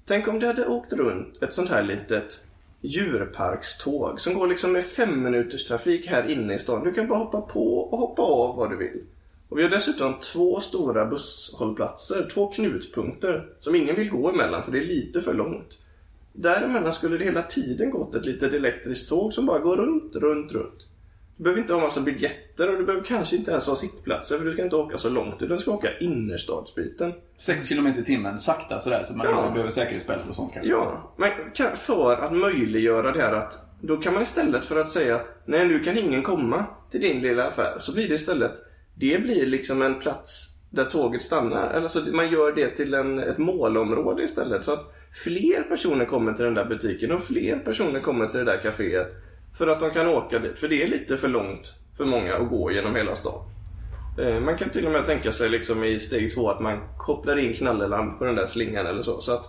Tänk 0.04 0.28
om 0.28 0.40
det 0.40 0.46
hade 0.46 0.66
åkt 0.66 0.92
runt 0.92 1.42
ett 1.42 1.52
sånt 1.52 1.70
här 1.70 1.82
litet 1.82 2.44
djurparkståg 2.80 4.20
som 4.20 4.34
går 4.34 4.46
liksom 4.46 4.72
med 4.72 4.84
fem 4.84 5.22
minuters 5.22 5.68
trafik 5.68 6.06
här 6.06 6.30
inne 6.30 6.54
i 6.54 6.58
stan. 6.58 6.84
Du 6.84 6.92
kan 6.92 7.08
bara 7.08 7.18
hoppa 7.18 7.40
på 7.40 7.78
och 7.78 7.98
hoppa 7.98 8.22
av 8.22 8.56
vad 8.56 8.70
du 8.70 8.76
vill. 8.76 9.02
Och 9.50 9.58
vi 9.58 9.62
har 9.62 9.70
dessutom 9.70 10.14
två 10.32 10.60
stora 10.60 11.06
busshållplatser, 11.06 12.28
två 12.34 12.46
knutpunkter 12.46 13.48
som 13.60 13.74
ingen 13.74 13.96
vill 13.96 14.10
gå 14.10 14.28
emellan 14.28 14.62
för 14.62 14.72
det 14.72 14.78
är 14.78 14.84
lite 14.84 15.20
för 15.20 15.34
långt. 15.34 15.78
Däremellan 16.32 16.92
skulle 16.92 17.16
det 17.18 17.24
hela 17.24 17.42
tiden 17.42 17.90
gått 17.90 18.14
ett 18.14 18.24
litet 18.24 18.54
elektriskt 18.54 19.08
tåg 19.08 19.32
som 19.32 19.46
bara 19.46 19.58
går 19.58 19.76
runt, 19.76 20.16
runt, 20.16 20.52
runt. 20.52 20.88
Du 21.36 21.44
behöver 21.44 21.60
inte 21.60 21.72
ha 21.74 21.80
massa 21.80 22.00
biljetter 22.00 22.70
och 22.72 22.78
du 22.78 22.84
behöver 22.84 23.04
kanske 23.06 23.36
inte 23.36 23.50
ens 23.50 23.66
ha 23.66 23.76
sittplatser 23.76 24.38
för 24.38 24.44
du 24.44 24.52
ska 24.52 24.62
inte 24.64 24.76
åka 24.76 24.98
så 24.98 25.08
långt 25.10 25.34
utan 25.42 25.48
du 25.56 25.58
ska 25.58 25.70
åka 25.70 25.98
innerstadsbiten. 25.98 27.12
6 27.38 27.68
km 27.68 27.86
i 27.86 28.04
timmen, 28.04 28.40
sakta 28.40 28.80
sådär, 28.80 29.04
så 29.04 29.16
man 29.16 29.26
Ja. 29.26 29.40
inte 29.40 29.50
behöver 29.52 29.70
säkerhetsbälte 29.70 30.28
och 30.28 30.34
sånt 30.34 30.52
kanske. 30.52 30.70
Ja, 30.70 31.14
men 31.16 31.30
för 31.76 32.16
att 32.16 32.32
möjliggöra 32.32 33.12
det 33.12 33.20
här 33.20 33.32
att 33.32 33.54
då 33.80 33.96
kan 33.96 34.12
man 34.14 34.22
istället 34.22 34.64
för 34.64 34.80
att 34.80 34.88
säga 34.88 35.16
att 35.16 35.42
nej 35.44 35.68
nu 35.68 35.80
kan 35.80 35.98
ingen 35.98 36.22
komma 36.22 36.64
till 36.90 37.00
din 37.00 37.20
lilla 37.22 37.46
affär 37.46 37.76
så 37.78 37.92
blir 37.92 38.08
det 38.08 38.14
istället 38.14 38.52
det 39.00 39.22
blir 39.22 39.46
liksom 39.46 39.82
en 39.82 39.98
plats 39.98 40.56
där 40.70 40.84
tåget 40.84 41.22
stannar. 41.22 41.70
Eller 41.70 42.12
man 42.12 42.30
gör 42.30 42.52
det 42.52 42.68
till 42.68 42.94
en, 42.94 43.18
ett 43.18 43.38
målområde 43.38 44.22
istället 44.22 44.64
så 44.64 44.72
att 44.72 44.92
fler 45.24 45.62
personer 45.62 46.04
kommer 46.04 46.32
till 46.32 46.44
den 46.44 46.54
där 46.54 46.64
butiken 46.64 47.12
och 47.12 47.22
fler 47.22 47.58
personer 47.58 48.00
kommer 48.00 48.26
till 48.26 48.38
det 48.38 48.44
där 48.44 48.60
kaféet 48.62 49.08
för 49.58 49.66
att 49.66 49.80
de 49.80 49.90
kan 49.90 50.06
åka 50.06 50.38
dit. 50.38 50.58
För 50.58 50.68
det 50.68 50.82
är 50.82 50.88
lite 50.88 51.16
för 51.16 51.28
långt 51.28 51.74
för 51.96 52.04
många 52.04 52.36
att 52.36 52.48
gå 52.48 52.72
genom 52.72 52.96
hela 52.96 53.14
stan. 53.14 53.42
Eh, 54.18 54.40
man 54.40 54.56
kan 54.56 54.70
till 54.70 54.86
och 54.86 54.92
med 54.92 55.04
tänka 55.04 55.32
sig 55.32 55.48
liksom 55.48 55.84
i 55.84 55.98
steg 55.98 56.34
två 56.34 56.50
att 56.50 56.60
man 56.60 56.80
kopplar 56.98 57.38
in 57.38 57.54
knalleland 57.54 58.18
på 58.18 58.24
den 58.24 58.34
där 58.34 58.46
slingan 58.46 58.86
eller 58.86 59.02
så. 59.02 59.20
Så 59.20 59.32
att 59.32 59.46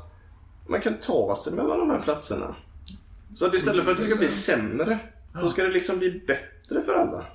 man 0.67 0.81
kan 0.81 0.93
ta 0.93 1.35
sig 1.35 1.53
mellan 1.53 1.79
de 1.79 1.89
här 1.89 1.99
platserna. 1.99 2.55
Så 3.35 3.45
att 3.45 3.53
istället 3.53 3.85
för 3.85 3.91
att 3.91 3.97
det 3.97 4.03
ska 4.03 4.15
bli 4.15 4.29
sämre, 4.29 4.99
så 5.41 5.47
ska 5.47 5.63
det 5.63 5.69
liksom 5.69 5.99
bli 5.99 6.21
bättre 6.27 6.81
för 6.81 6.93
alla. 6.93 7.25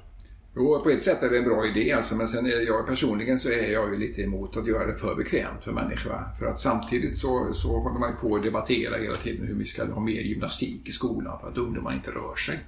Jo, 0.59 0.81
på 0.83 0.91
ett 0.91 1.03
sätt 1.03 1.23
är 1.23 1.31
det 1.31 1.39
en 1.39 1.45
bra 1.45 1.67
idé 1.67 1.93
alltså, 1.93 2.17
men 2.17 2.29
sen 2.29 2.47
är 2.47 2.67
jag 2.67 2.87
personligen 2.87 3.41
så 3.41 3.49
är 3.49 3.73
jag 3.73 3.93
ju 3.93 3.99
lite 3.99 4.23
emot 4.23 4.57
att 4.57 4.67
göra 4.67 4.87
det 4.87 4.95
för 4.95 5.15
bekvämt 5.15 5.65
för 5.65 5.73
människor. 5.73 6.23
För 6.39 6.47
att 6.47 6.59
samtidigt 6.59 7.17
så, 7.17 7.53
så 7.53 7.79
håller 7.79 7.99
man 7.99 8.11
ju 8.11 8.17
på 8.17 8.37
att 8.37 8.43
debattera 8.43 8.97
hela 8.97 9.17
tiden 9.17 9.47
hur 9.47 9.55
vi 9.55 9.65
ska 9.65 9.85
ha 9.85 10.01
mer 10.01 10.21
gymnastik 10.21 10.89
i 10.89 10.93
skolan 10.93 11.39
för 11.41 11.49
att 11.49 11.57
ungdomar 11.57 11.95
inte 11.95 12.11
rör 12.11 12.37
sig. 12.37 12.59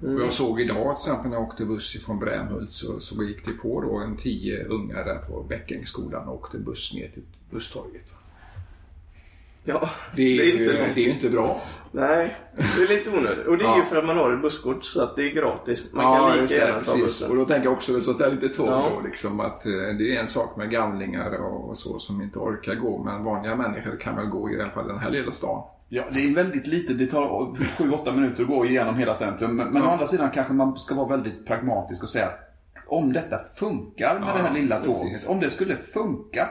Och 0.00 0.20
jag 0.20 0.32
såg 0.32 0.60
idag 0.60 0.96
till 0.96 1.10
exempel 1.10 1.30
när 1.30 1.36
jag 1.36 1.48
åkte 1.48 1.64
buss 1.64 2.04
från 2.04 2.18
Brämhult 2.18 2.70
så, 2.70 3.00
så 3.00 3.22
gick 3.22 3.44
det 3.46 3.52
på 3.52 3.80
då 3.80 3.98
en 3.98 4.16
tio 4.16 4.64
ungar 4.64 5.04
där 5.04 5.18
på 5.18 5.42
Bäckängsskolan 5.48 6.28
och 6.28 6.34
åkte 6.34 6.58
buss 6.58 6.94
ner 6.94 7.08
till 7.08 7.22
busstorget. 7.50 8.12
va. 8.12 8.25
Ja, 9.66 9.90
Det 10.16 10.22
är, 10.22 10.44
ju, 10.44 10.52
inte 10.60 10.72
långt. 10.82 10.94
det 10.94 11.00
är 11.00 11.04
ju 11.04 11.10
inte 11.12 11.28
bra. 11.28 11.60
Nej, 11.92 12.34
det 12.56 12.82
är 12.82 12.88
lite 12.88 13.10
onödigt. 13.18 13.46
Och 13.46 13.58
det 13.58 13.64
är 13.64 13.68
Ja. 13.68 13.76
ju 13.76 13.82
för 13.82 13.96
att 13.96 14.04
man 14.04 14.16
har 14.16 14.32
ett 14.32 14.42
busskort 14.42 14.84
så 14.84 15.02
att 15.02 15.16
det 15.16 15.22
är 15.22 15.34
gratis. 15.34 15.92
Man 15.94 16.04
Ja, 16.04 16.28
kan 16.28 16.42
lika 16.42 16.54
det, 16.54 16.60
gärna 16.60 16.80
ta 16.80 16.96
bussen. 16.96 17.30
Och 17.30 17.36
då 17.36 17.44
tänker 17.44 17.64
jag 17.64 17.72
också 17.72 18.00
sånt 18.00 18.18
där 18.18 18.30
litet 18.30 18.56
tåg 18.56 18.66
Ja. 18.68 18.92
då, 18.94 19.00
liksom 19.08 19.40
att 19.40 19.66
eh, 19.66 19.72
det 19.72 20.16
är 20.16 20.20
en 20.20 20.26
sak 20.28 20.56
med 20.56 20.70
gamlingar 20.70 21.30
och, 21.42 21.68
och 21.68 21.76
så 21.78 21.98
som 21.98 22.22
inte 22.22 22.38
orkar 22.38 22.74
gå. 22.74 23.02
Men 23.04 23.22
vanliga 23.22 23.56
människor 23.56 23.96
kan 24.00 24.16
väl 24.16 24.26
gå 24.26 24.50
i 24.50 24.60
alla 24.62 24.70
fall 24.70 24.88
den 24.88 24.98
här 24.98 25.10
lilla 25.10 25.32
stan. 25.32 25.62
Ja, 25.88 26.04
det 26.12 26.18
är 26.20 26.34
väldigt 26.34 26.66
lite. 26.66 26.92
Det 26.94 27.06
tar 27.06 27.22
7-8 27.24 28.14
minuter 28.14 28.42
att 28.42 28.48
gå 28.48 28.66
igenom 28.66 28.94
hela 28.96 29.14
centrum. 29.14 29.56
Men, 29.56 29.68
men 29.68 29.82
å 29.82 29.86
andra 29.86 30.06
sidan 30.06 30.30
kanske 30.34 30.52
man 30.52 30.76
ska 30.78 30.94
vara 30.94 31.08
väldigt 31.08 31.46
pragmatisk 31.46 32.02
och 32.02 32.08
säga 32.08 32.30
om 32.86 33.12
detta 33.12 33.38
funkar 33.58 34.18
med 34.20 34.28
Ja, 34.28 34.32
det 34.36 34.42
här 34.42 34.54
lilla 34.54 34.76
precis. 34.76 35.02
tåget. 35.02 35.28
Om 35.28 35.40
det 35.40 35.50
skulle 35.50 35.76
funka. 35.76 36.48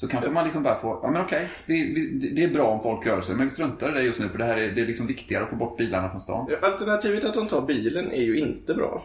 Så 0.00 0.08
kanske 0.08 0.30
man 0.30 0.44
liksom 0.44 0.62
bara 0.62 0.78
får, 0.78 0.98
ja 1.02 1.10
men 1.10 1.22
okej, 1.22 1.48
vi, 1.66 1.94
vi, 1.94 2.28
det 2.28 2.44
är 2.44 2.48
bra 2.48 2.66
om 2.66 2.80
folk 2.80 3.06
rör 3.06 3.22
sig, 3.22 3.34
men 3.34 3.44
vi 3.44 3.50
struntar 3.50 3.90
i 3.90 3.92
det 3.92 4.02
just 4.02 4.20
nu 4.20 4.28
för 4.28 4.38
det 4.38 4.44
här 4.44 4.56
är, 4.56 4.72
det 4.72 4.80
är 4.80 4.86
liksom 4.86 5.06
viktigare 5.06 5.44
att 5.44 5.50
få 5.50 5.56
bort 5.56 5.76
bilarna 5.76 6.10
från 6.10 6.20
stan. 6.20 6.48
Alternativet 6.62 7.24
att 7.24 7.34
de 7.34 7.46
tar 7.46 7.62
bilen 7.62 8.12
är 8.12 8.22
ju 8.22 8.38
inte 8.38 8.74
bra. 8.74 9.04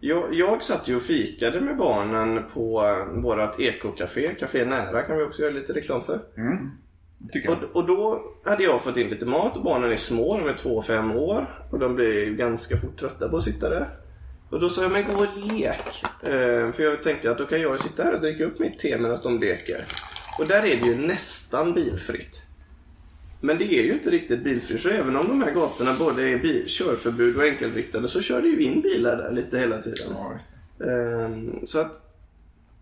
Jag, 0.00 0.34
jag 0.34 0.62
satt 0.62 0.88
ju 0.88 0.96
och 0.96 1.02
fikade 1.02 1.60
med 1.60 1.76
barnen 1.76 2.44
på 2.54 2.86
eh, 2.86 3.22
vårat 3.22 3.60
ekocafé, 3.60 4.34
Café 4.34 4.64
Nära 4.64 5.02
kan 5.02 5.16
vi 5.16 5.24
också 5.24 5.42
göra 5.42 5.52
lite 5.52 5.72
reklam 5.72 6.02
för. 6.02 6.20
Jag. 7.32 7.52
Och, 7.52 7.76
och 7.76 7.86
då 7.86 8.22
hade 8.44 8.64
jag 8.64 8.82
fått 8.82 8.96
in 8.96 9.08
lite 9.08 9.26
mat 9.26 9.56
och 9.56 9.64
barnen 9.64 9.92
är 9.92 9.96
små, 9.96 10.38
de 10.38 10.48
är 10.48 10.54
två 10.54 10.70
och 10.70 10.84
fem 10.84 11.10
år. 11.10 11.66
Och 11.70 11.78
de 11.78 11.94
blir 11.94 12.30
ganska 12.30 12.76
fort 12.76 12.96
trötta 12.96 13.28
på 13.28 13.36
att 13.36 13.42
sitta 13.42 13.68
där. 13.68 13.88
Och 14.50 14.60
då 14.60 14.68
sa 14.68 14.82
jag, 14.82 14.92
men 14.92 15.04
gå 15.04 15.12
och 15.12 15.52
lek. 15.52 16.02
Eh, 16.22 16.72
för 16.72 16.82
jag 16.82 17.02
tänkte 17.02 17.30
att 17.30 17.38
då 17.38 17.46
kan 17.46 17.60
jag 17.60 17.80
sitta 17.80 18.02
här 18.02 18.14
och 18.14 18.20
dricka 18.20 18.44
upp 18.44 18.58
mitt 18.58 18.78
te 18.78 18.98
medan 18.98 19.18
de 19.22 19.40
leker. 19.40 19.84
Och 20.38 20.46
där 20.46 20.58
är 20.66 20.76
det 20.76 20.86
ju 20.86 20.94
nästan 21.06 21.74
bilfritt. 21.74 22.42
Men 23.40 23.58
det 23.58 23.64
är 23.64 23.82
ju 23.82 23.92
inte 23.92 24.10
riktigt 24.10 24.44
bilfritt, 24.44 24.80
så 24.80 24.88
även 24.88 25.16
om 25.16 25.28
de 25.28 25.42
här 25.42 25.50
gatorna 25.50 25.94
både 25.98 26.22
är 26.22 26.38
bil, 26.38 26.64
körförbud 26.68 27.36
och 27.36 27.44
enkelriktade 27.44 28.08
så 28.08 28.20
kör 28.20 28.42
det 28.42 28.48
ju 28.48 28.62
in 28.62 28.80
bilar 28.80 29.16
där 29.16 29.32
lite 29.32 29.58
hela 29.58 29.80
tiden. 29.82 30.06
Ja. 30.10 30.38
Ehm, 30.86 31.66
Så 31.66 31.80
att 31.80 31.94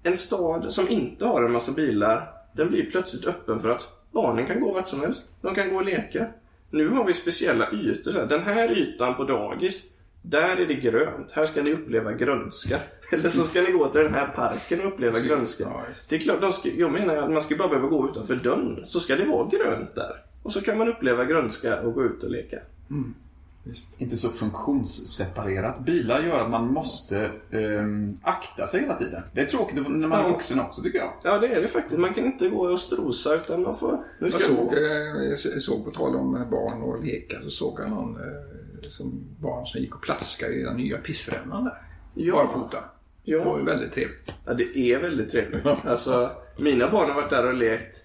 en 0.02 0.16
stad 0.16 0.72
som 0.72 0.88
inte 0.88 1.26
har 1.26 1.42
en 1.42 1.52
massa 1.52 1.72
bilar, 1.72 2.30
den 2.52 2.68
blir 2.68 2.90
plötsligt 2.90 3.26
öppen 3.26 3.58
för 3.60 3.68
att 3.68 3.88
barnen 4.12 4.46
kan 4.46 4.60
gå 4.60 4.72
vart 4.72 4.88
som 4.88 5.00
helst. 5.00 5.34
De 5.42 5.54
kan 5.54 5.68
gå 5.68 5.76
och 5.76 5.84
leka. 5.84 6.26
Nu 6.70 6.88
har 6.88 7.04
vi 7.04 7.14
speciella 7.14 7.72
ytor. 7.72 8.26
Den 8.28 8.42
här 8.42 8.70
ytan 8.78 9.14
på 9.14 9.24
dagis, 9.24 9.92
där 10.28 10.56
är 10.56 10.66
det 10.66 10.74
grönt. 10.74 11.30
Här 11.30 11.46
ska 11.46 11.62
ni 11.62 11.72
uppleva 11.72 12.12
grönska. 12.12 12.78
Eller 13.12 13.28
så 13.28 13.42
ska 13.44 13.62
ni 13.62 13.70
gå 13.72 13.88
till 13.88 14.00
den 14.00 14.14
här 14.14 14.26
parken 14.26 14.80
och 14.80 14.86
uppleva 14.92 15.12
Precis. 15.14 15.28
grönska. 15.28 15.64
Ja, 15.64 15.82
Det 16.08 16.16
är 16.16 16.20
klart, 16.20 16.40
de 16.40 16.52
ska, 16.52 16.68
jag 16.68 16.92
menar 16.92 17.16
att 17.16 17.30
man 17.30 17.40
ska 17.40 17.56
bara 17.56 17.68
behöva 17.68 17.88
gå 17.88 18.08
utanför 18.10 18.36
dörren. 18.36 18.86
Så 18.86 19.00
ska 19.00 19.16
det 19.16 19.24
vara 19.24 19.48
grönt 19.48 19.94
där. 19.94 20.24
Och 20.42 20.52
så 20.52 20.60
kan 20.60 20.78
man 20.78 20.88
uppleva 20.88 21.24
grönska 21.24 21.80
och 21.80 21.94
gå 21.94 22.04
ut 22.04 22.22
och 22.22 22.30
leka. 22.30 22.58
Visst. 23.64 23.88
Inte 24.00 24.16
så 24.16 24.28
funktionsseparerat. 24.28 25.78
Bilar 25.84 26.20
gör 26.22 26.38
att 26.44 26.50
man 26.50 26.72
måste 26.72 27.30
ehm, 27.52 28.16
akta 28.22 28.66
sig 28.66 28.80
hela 28.80 28.94
tiden. 28.94 29.22
Det 29.32 29.40
är 29.40 29.46
tråkigt 29.46 29.74
när 29.74 30.08
man 30.08 30.12
är 30.12 30.22
Ja. 30.24 30.28
vuxen 30.28 30.60
också 30.60 30.82
tycker 30.82 30.98
jag. 30.98 31.12
Ja, 31.24 31.38
det 31.38 31.46
är 31.46 31.62
det 31.62 31.68
faktiskt. 31.68 31.98
Man 31.98 32.14
kan 32.14 32.24
inte 32.24 32.48
gå 32.48 32.60
och 32.72 32.80
strosa 32.80 33.34
utan 33.34 33.62
man 33.62 33.74
får... 33.76 34.04
Nu 34.20 34.30
ska 34.30 34.40
Jag 34.40 34.50
jag 34.50 34.56
såg, 34.56 34.66
gå. 34.68 34.74
eh, 34.76 35.52
jag 35.54 35.62
såg 35.62 35.84
på 35.84 35.90
tal 35.90 36.16
om 36.16 36.32
barn 36.50 36.82
och 36.82 37.04
leka 37.04 37.40
så 37.40 37.50
såg 37.50 37.80
jag 37.80 37.90
någon 37.90 38.16
eh, 38.16 38.22
som 38.82 39.20
barn 39.40 39.66
som 39.66 39.80
gick 39.80 39.94
och 39.94 40.02
plaskade 40.02 40.54
i 40.54 40.62
den 40.62 40.76
nya 40.76 40.98
pissrännan 40.98 41.64
där. 41.64 41.74
Ja. 42.14 42.34
Barfota. 42.34 42.78
Ja. 43.22 43.38
Det 43.38 43.44
var 43.44 43.58
ju 43.58 43.64
väldigt 43.64 43.92
trevligt. 43.92 44.34
Ja, 44.46 44.52
det 44.54 44.78
är 44.78 44.98
väldigt 44.98 45.28
trevligt. 45.30 45.66
Alltså, 45.84 46.30
mina 46.58 46.90
barn 46.90 47.08
har 47.08 47.14
varit 47.14 47.30
där 47.30 47.46
och 47.46 47.54
lekt 47.54 48.04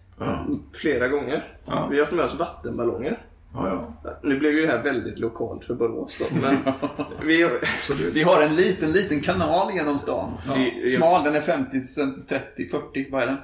flera 0.82 1.08
gånger. 1.08 1.48
Ja. 1.66 1.88
Vi 1.92 1.96
har 1.98 2.06
haft 2.06 2.14
med 2.16 2.26
oss 2.26 2.40
vattenballonger. 2.40 3.26
Ja, 3.56 3.94
ja. 4.04 4.14
Nu 4.24 4.40
blev 4.40 4.54
ju 4.54 4.62
det 4.62 4.68
här 4.72 4.84
väldigt 4.84 5.20
lokalt 5.20 5.66
för 5.66 5.74
Borås 5.76 6.18
då, 6.20 6.26
men 6.42 6.58
vi. 7.28 7.50
Vi 8.14 8.24
har 8.24 8.42
en 8.42 8.56
liten, 8.56 8.92
liten 8.92 9.22
kanal 9.22 9.74
genom 9.74 9.98
stan. 9.98 10.32
Det- 10.56 10.88
Smal, 10.90 11.24
den 11.24 11.36
är 11.36 11.42
50, 11.42 11.78
cent- 11.82 12.28
30, 12.30 12.68
40, 12.68 13.08
vad 13.12 13.22
är 13.24 13.28
den? 13.28 13.38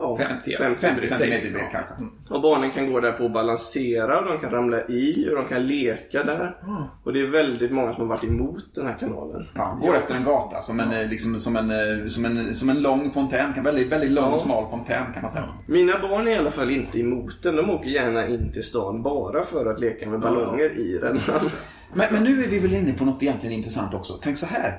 Ja, 0.00 0.16
50, 0.18 0.34
ja. 0.50 0.58
50 0.58 0.80
50 0.80 1.00
blir 1.00 1.08
det. 1.10 1.16
centimeter 1.16 1.50
bred 1.50 1.64
kanske. 1.72 1.94
Och 2.34 2.40
barnen 2.40 2.70
kan 2.70 2.92
gå 2.92 3.00
där 3.00 3.12
på 3.12 3.24
och 3.24 3.30
balansera 3.30 4.18
och 4.20 4.26
de 4.26 4.38
kan 4.38 4.50
ramla 4.50 4.84
i 4.88 5.28
och 5.30 5.36
de 5.36 5.48
kan 5.48 5.66
leka 5.66 6.22
där. 6.24 6.56
Och 7.04 7.12
det 7.12 7.20
är 7.20 7.26
väldigt 7.30 7.72
många 7.72 7.92
som 7.92 8.00
har 8.02 8.08
varit 8.08 8.24
emot 8.24 8.74
den 8.74 8.86
här 8.86 8.96
kanalen. 9.00 9.46
Ja, 9.54 9.78
går 9.82 9.96
efter 9.96 10.14
en 10.14 10.24
gata 10.24 10.60
som 10.60 10.80
en, 10.80 10.92
eh, 10.92 11.08
liksom, 11.08 11.40
som 11.40 11.56
en, 11.56 11.70
eh, 11.70 12.06
som 12.06 12.24
en, 12.24 12.54
som 12.54 12.68
en 12.70 12.82
lång 12.82 13.10
fontän. 13.10 13.52
Kan- 13.54 13.64
Väldigt, 13.64 13.92
väldigt 13.92 14.10
lång 14.10 14.32
och 14.32 14.40
smal 14.40 14.70
fontän 14.70 15.12
kan 15.12 15.22
man 15.22 15.30
säga. 15.30 15.44
Mina 15.66 15.98
barn 15.98 16.28
är 16.28 16.32
i 16.32 16.36
alla 16.38 16.50
fall 16.50 16.70
inte 16.70 17.00
emot 17.00 17.42
den. 17.42 17.56
De 17.56 17.70
åker 17.70 17.88
gärna 17.90 18.28
in 18.28 18.52
till 18.52 18.62
stan 18.64 19.02
bara 19.02 19.42
för 19.44 19.66
att 19.72 19.80
leka 19.80 20.06
med 20.10 20.20
ballonger 20.20 20.78
i 20.78 20.98
den. 21.02 21.20
Men, 21.96 22.06
men 22.12 22.22
nu 22.24 22.44
är 22.44 22.48
vi 22.48 22.58
väl 22.58 22.72
inne 22.74 22.92
på 22.92 23.04
något 23.04 23.22
egentligen 23.22 23.56
intressant 23.56 23.94
också. 23.94 24.12
Tänk 24.22 24.38
så 24.38 24.46
här. 24.46 24.72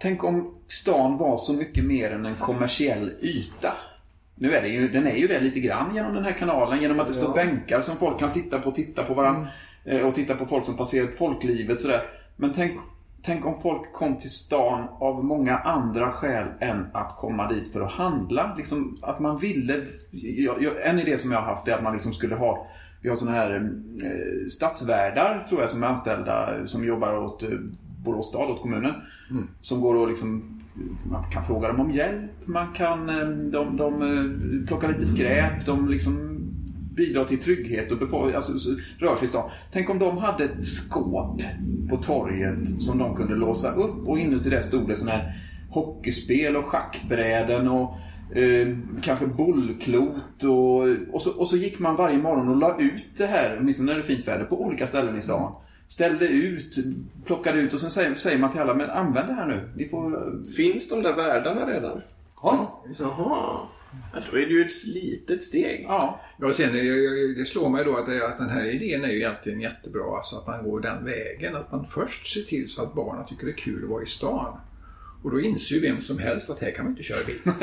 Tänk 0.00 0.24
om 0.24 0.54
stan 0.68 1.16
var 1.16 1.38
så 1.38 1.52
mycket 1.52 1.84
mer 1.84 2.10
än 2.10 2.26
en 2.26 2.34
kommersiell 2.34 3.12
yta. 3.20 3.72
Nu 4.38 4.52
är 4.52 4.62
det 4.62 4.68
ju, 4.68 4.88
den 4.88 5.06
är 5.06 5.16
ju 5.16 5.26
det 5.26 5.40
lite 5.40 5.60
grann 5.60 5.94
genom 5.94 6.14
den 6.14 6.24
här 6.24 6.32
kanalen, 6.32 6.80
genom 6.82 7.00
att 7.00 7.06
det 7.06 7.14
står 7.14 7.34
bänkar 7.34 7.80
som 7.80 7.96
folk 7.96 8.18
kan 8.20 8.30
sitta 8.30 8.58
på 8.58 8.68
och 8.68 8.74
titta 8.74 9.02
på 9.02 9.14
varandra. 9.14 9.48
eh, 9.84 10.06
Och 10.06 10.14
titta 10.14 10.34
på 10.34 10.46
folk 10.46 10.64
som 10.64 10.76
passerar 10.76 11.06
folklivet 11.06 11.80
sådär. 11.80 12.02
Men 12.36 12.52
tänk, 12.52 12.72
tänk 13.22 13.46
om 13.46 13.60
folk 13.60 13.92
kom 13.92 14.16
till 14.16 14.30
stan 14.30 14.88
av 15.00 15.24
många 15.24 15.56
andra 15.58 16.10
skäl 16.10 16.46
än 16.60 16.86
att 16.92 17.16
komma 17.16 17.52
dit 17.52 17.72
för 17.72 17.80
att 17.80 17.92
handla. 17.92 18.54
Liksom 18.56 18.98
att 19.02 19.20
man 19.20 19.38
ville... 19.38 19.84
Jag, 20.10 20.62
jag, 20.62 20.86
en 20.86 20.98
idé 20.98 21.18
som 21.18 21.32
jag 21.32 21.38
har 21.38 21.46
haft 21.54 21.68
är 21.68 21.72
att 21.72 21.82
man 21.82 21.92
liksom 21.92 22.12
skulle 22.12 22.34
ha 22.34 22.66
vi 23.02 23.08
har 23.08 23.16
sådana 23.16 23.36
här 23.36 23.54
eh, 23.54 24.46
stadsvärdar, 24.48 25.46
tror 25.48 25.60
jag, 25.60 25.70
som 25.70 25.82
är 25.82 25.86
anställda 25.86 26.66
som 26.66 26.84
jobbar 26.84 27.18
åt 27.18 27.42
eh, 27.42 27.48
Borås 28.04 28.28
stad, 28.28 28.50
åt 28.50 28.62
kommunen. 28.62 28.94
Som 29.60 29.80
går 29.80 29.96
och 29.96 30.08
liksom, 30.08 30.55
man 31.10 31.30
kan 31.30 31.44
fråga 31.44 31.68
dem 31.68 31.80
om 31.80 31.90
hjälp, 31.90 32.30
man 32.44 32.72
kan, 32.72 33.08
eh, 33.08 33.28
de, 33.28 33.76
de 33.76 34.02
eh, 34.02 34.66
plockar 34.68 34.88
lite 34.88 35.06
skräp, 35.06 35.66
de 35.66 35.88
liksom 35.88 36.32
bidrar 36.96 37.24
till 37.24 37.38
trygghet 37.38 37.92
och 37.92 37.98
befo- 37.98 38.36
alltså, 38.36 38.52
rör 38.98 39.16
sig 39.16 39.24
i 39.24 39.28
stan. 39.28 39.50
Tänk 39.72 39.90
om 39.90 39.98
de 39.98 40.18
hade 40.18 40.44
ett 40.44 40.64
skåp 40.64 41.42
på 41.90 41.96
torget 41.96 42.82
som 42.82 42.98
de 42.98 43.16
kunde 43.16 43.34
låsa 43.34 43.72
upp 43.72 44.08
och 44.08 44.18
inuti 44.18 44.50
det 44.50 44.62
stod 44.62 44.88
det 44.88 44.96
sådana 44.96 45.18
här 45.18 45.34
hockeyspel 45.70 46.56
och 46.56 46.64
schackbräden 46.64 47.68
och 47.68 47.96
eh, 48.36 48.76
kanske 49.02 49.26
bollklot 49.26 50.44
och, 50.44 51.14
och, 51.14 51.22
så, 51.22 51.40
och 51.40 51.48
så 51.48 51.56
gick 51.56 51.78
man 51.78 51.96
varje 51.96 52.18
morgon 52.18 52.48
och 52.48 52.56
la 52.56 52.76
ut 52.78 53.04
det 53.16 53.26
här, 53.26 53.58
åtminstone 53.60 53.92
när 53.92 53.98
det 53.98 54.04
är 54.04 54.06
fint 54.06 54.28
väder, 54.28 54.44
på 54.44 54.62
olika 54.62 54.86
ställen 54.86 55.16
i 55.16 55.22
stan. 55.22 55.52
Ställde 55.88 56.26
ut, 56.28 56.76
plockade 57.24 57.58
ut 57.58 57.72
och 57.74 57.80
sen 57.80 57.90
säger, 57.90 58.14
säger 58.14 58.38
man 58.38 58.52
till 58.52 58.60
alla, 58.60 58.74
men 58.74 58.90
använd 58.90 59.28
det 59.28 59.34
här 59.34 59.46
nu. 59.46 59.70
Ni 59.76 59.88
får... 59.88 60.32
Finns 60.56 60.88
de 60.88 61.02
där 61.02 61.16
världarna 61.16 61.66
redan? 61.66 62.00
Ja, 62.42 62.84
Jaha. 62.98 63.58
Ja, 64.14 64.20
då 64.30 64.36
är 64.36 64.46
det 64.46 64.52
ju 64.52 64.66
ett 64.66 64.84
litet 64.86 65.42
steg. 65.42 65.84
Ja, 65.88 66.20
Ja, 66.40 66.52
sen, 66.52 66.72
det, 66.72 67.34
det 67.34 67.44
slår 67.44 67.68
mig 67.68 67.84
då 67.84 67.96
att, 67.96 68.06
det, 68.06 68.26
att 68.26 68.38
den 68.38 68.48
här 68.48 68.64
idén 68.74 69.04
är 69.04 69.08
ju 69.08 69.16
egentligen 69.16 69.60
jättebra. 69.60 70.16
Alltså 70.16 70.36
att 70.36 70.46
man 70.46 70.64
går 70.64 70.80
den 70.80 71.04
vägen. 71.04 71.56
Att 71.56 71.72
man 71.72 71.86
först 71.86 72.34
ser 72.34 72.40
till 72.42 72.68
så 72.70 72.82
att 72.82 72.94
barnen 72.94 73.26
tycker 73.26 73.46
det 73.46 73.52
är 73.52 73.56
kul 73.56 73.84
att 73.84 73.90
vara 73.90 74.02
i 74.02 74.06
stan. 74.06 74.56
Och 75.22 75.30
då 75.30 75.40
inser 75.40 75.74
ju 75.74 75.80
vem 75.80 76.00
som 76.00 76.18
helst 76.18 76.50
att 76.50 76.60
här 76.60 76.70
kan 76.70 76.84
man 76.84 76.92
inte 76.92 77.02
köra 77.02 77.24
bil. 77.26 77.38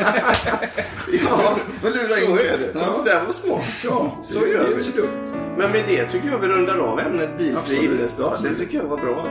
Ja, 1.24 1.58
så 1.82 2.38
är 2.38 2.58
det. 2.58 2.72
Ja. 2.74 3.02
Det 3.06 3.10
där 3.12 3.26
var 3.26 3.32
smart. 3.32 3.66
Ja, 3.84 4.20
Så 4.24 4.40
det, 4.40 4.50
gör 4.50 4.64
det 4.64 4.72
är 4.72 4.76
vi. 4.76 4.82
så 4.82 4.98
dumt. 5.02 5.42
Men 5.58 5.72
med 5.72 5.84
det 5.88 6.10
tycker 6.10 6.28
jag 6.30 6.39
vi 6.39 6.48
rundar 6.48 6.78
av 6.78 7.00
ämnet 7.00 7.38
bilfri 7.38 7.86
innerstad. 7.86 8.39
Det 8.44 8.56
tycker 8.56 8.78
jag 8.78 8.86
var 8.86 8.98
bra. 8.98 9.28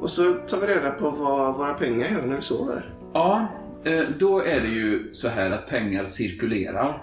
Och 0.00 0.10
så 0.10 0.34
tar 0.34 0.60
vi 0.60 0.66
reda 0.66 0.90
på 0.90 1.10
vad 1.10 1.56
våra 1.56 1.74
pengar 1.74 2.08
gör 2.10 2.26
när 2.26 2.36
vi 2.36 2.42
sover. 2.42 2.94
Ja, 3.12 3.46
eh, 3.84 4.02
då 4.18 4.38
är 4.38 4.60
det 4.60 4.68
ju 4.68 5.14
så 5.14 5.28
här 5.28 5.50
att 5.50 5.68
pengar 5.68 6.06
cirkulerar. 6.06 7.02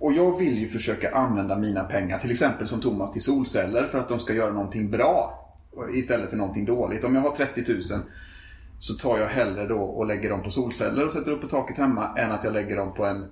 Och 0.00 0.12
jag 0.12 0.38
vill 0.38 0.58
ju 0.58 0.68
försöka 0.68 1.14
använda 1.14 1.58
mina 1.58 1.84
pengar, 1.84 2.18
till 2.18 2.30
exempel 2.30 2.68
som 2.68 2.80
Thomas, 2.80 3.12
till 3.12 3.22
solceller 3.22 3.86
för 3.86 3.98
att 3.98 4.08
de 4.08 4.18
ska 4.18 4.34
göra 4.34 4.52
någonting 4.52 4.90
bra 4.90 5.44
istället 5.94 6.30
för 6.30 6.36
någonting 6.36 6.64
dåligt. 6.64 7.04
Om 7.04 7.14
jag 7.14 7.22
har 7.22 7.30
30 7.30 7.72
000 7.72 7.82
så 8.78 8.94
tar 8.94 9.18
jag 9.18 9.26
hellre 9.26 9.66
då 9.66 9.78
och 9.78 10.06
lägger 10.06 10.30
dem 10.30 10.42
på 10.42 10.50
solceller 10.50 11.04
och 11.04 11.12
sätter 11.12 11.32
upp 11.32 11.40
på 11.40 11.48
taket 11.48 11.78
hemma 11.78 12.18
än 12.18 12.32
att 12.32 12.44
jag 12.44 12.52
lägger 12.52 12.76
dem 12.76 12.94
på 12.94 13.04
en 13.06 13.22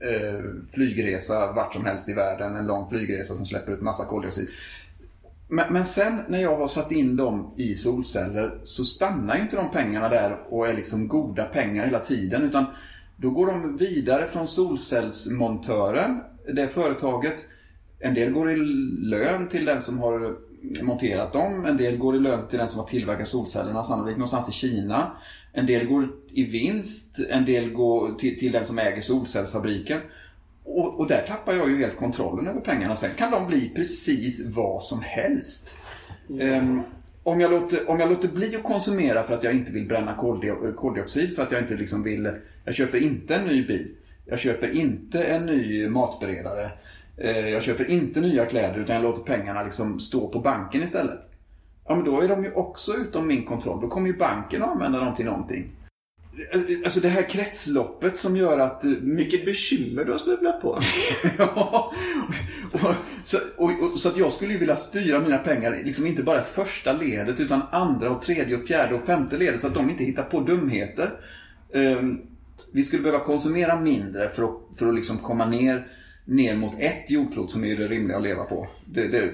eh, 0.00 0.40
flygresa 0.74 1.52
vart 1.52 1.74
som 1.74 1.84
helst 1.84 2.08
i 2.08 2.12
världen. 2.12 2.56
En 2.56 2.66
lång 2.66 2.88
flygresa 2.88 3.34
som 3.34 3.46
släpper 3.46 3.72
ut 3.72 3.80
massa 3.80 4.04
koldioxid. 4.04 4.48
Men, 5.48 5.72
men 5.72 5.84
sen 5.84 6.22
när 6.28 6.38
jag 6.38 6.56
har 6.56 6.68
satt 6.68 6.92
in 6.92 7.16
dem 7.16 7.54
i 7.56 7.74
solceller 7.74 8.60
så 8.64 8.84
stannar 8.84 9.36
ju 9.36 9.42
inte 9.42 9.56
de 9.56 9.70
pengarna 9.70 10.08
där 10.08 10.38
och 10.48 10.68
är 10.68 10.74
liksom 10.74 11.08
goda 11.08 11.44
pengar 11.44 11.84
hela 11.84 11.98
tiden. 11.98 12.42
Utan 12.42 12.66
då 13.20 13.30
går 13.30 13.46
de 13.46 13.76
vidare 13.76 14.26
från 14.26 14.46
solcellsmontören, 14.46 16.20
det 16.54 16.68
företaget. 16.68 17.46
En 17.98 18.14
del 18.14 18.32
går 18.32 18.52
i 18.52 18.56
lön 19.00 19.48
till 19.48 19.64
den 19.64 19.82
som 19.82 19.98
har 19.98 20.36
monterat 20.82 21.32
dem. 21.32 21.64
En 21.64 21.76
del 21.76 21.96
går 21.96 22.16
i 22.16 22.18
lön 22.18 22.48
till 22.48 22.58
den 22.58 22.68
som 22.68 22.80
har 22.80 22.86
tillverkat 22.86 23.28
solcellerna, 23.28 23.82
sannolikt 23.82 24.18
någonstans 24.18 24.48
i 24.48 24.52
Kina. 24.52 25.12
En 25.52 25.66
del 25.66 25.86
går 25.86 26.08
i 26.32 26.44
vinst, 26.44 27.20
en 27.30 27.44
del 27.44 27.72
går 27.72 28.14
till, 28.14 28.38
till 28.38 28.52
den 28.52 28.64
som 28.64 28.78
äger 28.78 29.02
solcellsfabriken. 29.02 30.00
Och, 30.64 31.00
och 31.00 31.08
där 31.08 31.24
tappar 31.28 31.52
jag 31.52 31.70
ju 31.70 31.78
helt 31.78 31.96
kontrollen 31.96 32.46
över 32.46 32.60
pengarna. 32.60 32.96
Sen 32.96 33.10
kan 33.16 33.30
de 33.30 33.46
bli 33.46 33.72
precis 33.76 34.56
vad 34.56 34.82
som 34.82 35.00
helst. 35.02 35.76
Ehm, 36.40 36.82
om, 37.30 37.40
jag 37.40 37.50
låter, 37.50 37.90
om 37.90 38.00
jag 38.00 38.08
låter 38.08 38.28
bli 38.28 38.56
att 38.56 38.62
konsumera 38.62 39.22
för 39.22 39.34
att 39.34 39.44
jag 39.44 39.54
inte 39.54 39.72
vill 39.72 39.88
bränna 39.88 40.10
eh, 40.10 40.74
koldioxid, 40.74 41.36
för 41.36 41.42
att 41.42 41.52
jag 41.52 41.60
inte 41.60 41.74
liksom 41.74 42.02
vill... 42.02 42.32
Jag 42.64 42.74
köper 42.74 42.98
inte 42.98 43.34
en 43.34 43.46
ny 43.46 43.66
bil. 43.66 43.94
Jag 44.26 44.38
köper 44.38 44.70
inte 44.70 45.24
en 45.24 45.46
ny 45.46 45.88
matberedare. 45.88 46.70
Eh, 47.16 47.48
jag 47.48 47.62
köper 47.62 47.90
inte 47.90 48.20
nya 48.20 48.46
kläder, 48.46 48.78
utan 48.78 48.94
jag 48.94 49.02
låter 49.02 49.22
pengarna 49.22 49.62
liksom 49.62 50.00
stå 50.00 50.28
på 50.28 50.38
banken 50.38 50.82
istället. 50.82 51.20
Ja, 51.88 51.94
men 51.94 52.04
då 52.04 52.20
är 52.20 52.28
de 52.28 52.44
ju 52.44 52.52
också 52.52 52.92
utom 52.92 53.26
min 53.26 53.44
kontroll. 53.44 53.80
Då 53.80 53.88
kommer 53.88 54.06
ju 54.06 54.16
banken 54.16 54.62
att 54.62 54.70
använda 54.70 54.98
dem 54.98 55.14
till 55.14 55.24
någonting. 55.24 55.70
Alltså 56.84 57.00
det 57.00 57.08
här 57.08 57.28
kretsloppet 57.30 58.16
som 58.16 58.36
gör 58.36 58.58
att... 58.58 58.84
eh, 58.84 58.90
Vilket 58.90 59.44
bekymmer 59.44 60.04
du 60.04 60.10
har 60.12 60.18
snubblat 60.18 60.60
på. 60.60 60.80
Ja, 61.38 61.92
och, 62.72 62.80
så, 63.24 63.38
och, 63.56 63.70
och, 63.92 63.98
så 64.00 64.08
att 64.08 64.16
jag 64.16 64.32
skulle 64.32 64.52
ju 64.52 64.58
vilja 64.58 64.76
styra 64.76 65.20
mina 65.20 65.38
pengar, 65.38 65.82
liksom 65.84 66.06
inte 66.06 66.22
bara 66.22 66.42
första 66.42 66.92
ledet, 66.92 67.40
utan 67.40 67.62
andra 67.72 68.10
och 68.10 68.22
tredje 68.22 68.56
och 68.56 68.64
fjärde 68.64 68.94
och 68.94 69.04
femte 69.06 69.38
ledet, 69.38 69.60
så 69.60 69.66
att 69.66 69.74
de 69.74 69.90
inte 69.90 70.04
hittar 70.04 70.22
på 70.22 70.40
dumheter. 70.40 71.10
Ehm, 71.74 72.18
vi 72.72 72.84
skulle 72.84 73.02
behöva 73.02 73.24
konsumera 73.24 73.80
mindre 73.80 74.28
för 74.28 74.42
att, 74.42 74.78
för 74.78 74.88
att 74.88 74.94
liksom 74.94 75.18
komma 75.18 75.46
ner, 75.46 75.86
ner 76.24 76.56
mot 76.56 76.74
ett 76.80 77.10
jordklot 77.10 77.50
som 77.52 77.64
är 77.64 77.76
det 77.76 77.88
rimliga 77.88 78.16
att 78.16 78.22
leva 78.22 78.44
på. 78.44 78.68
Det, 78.86 79.08
det, 79.08 79.32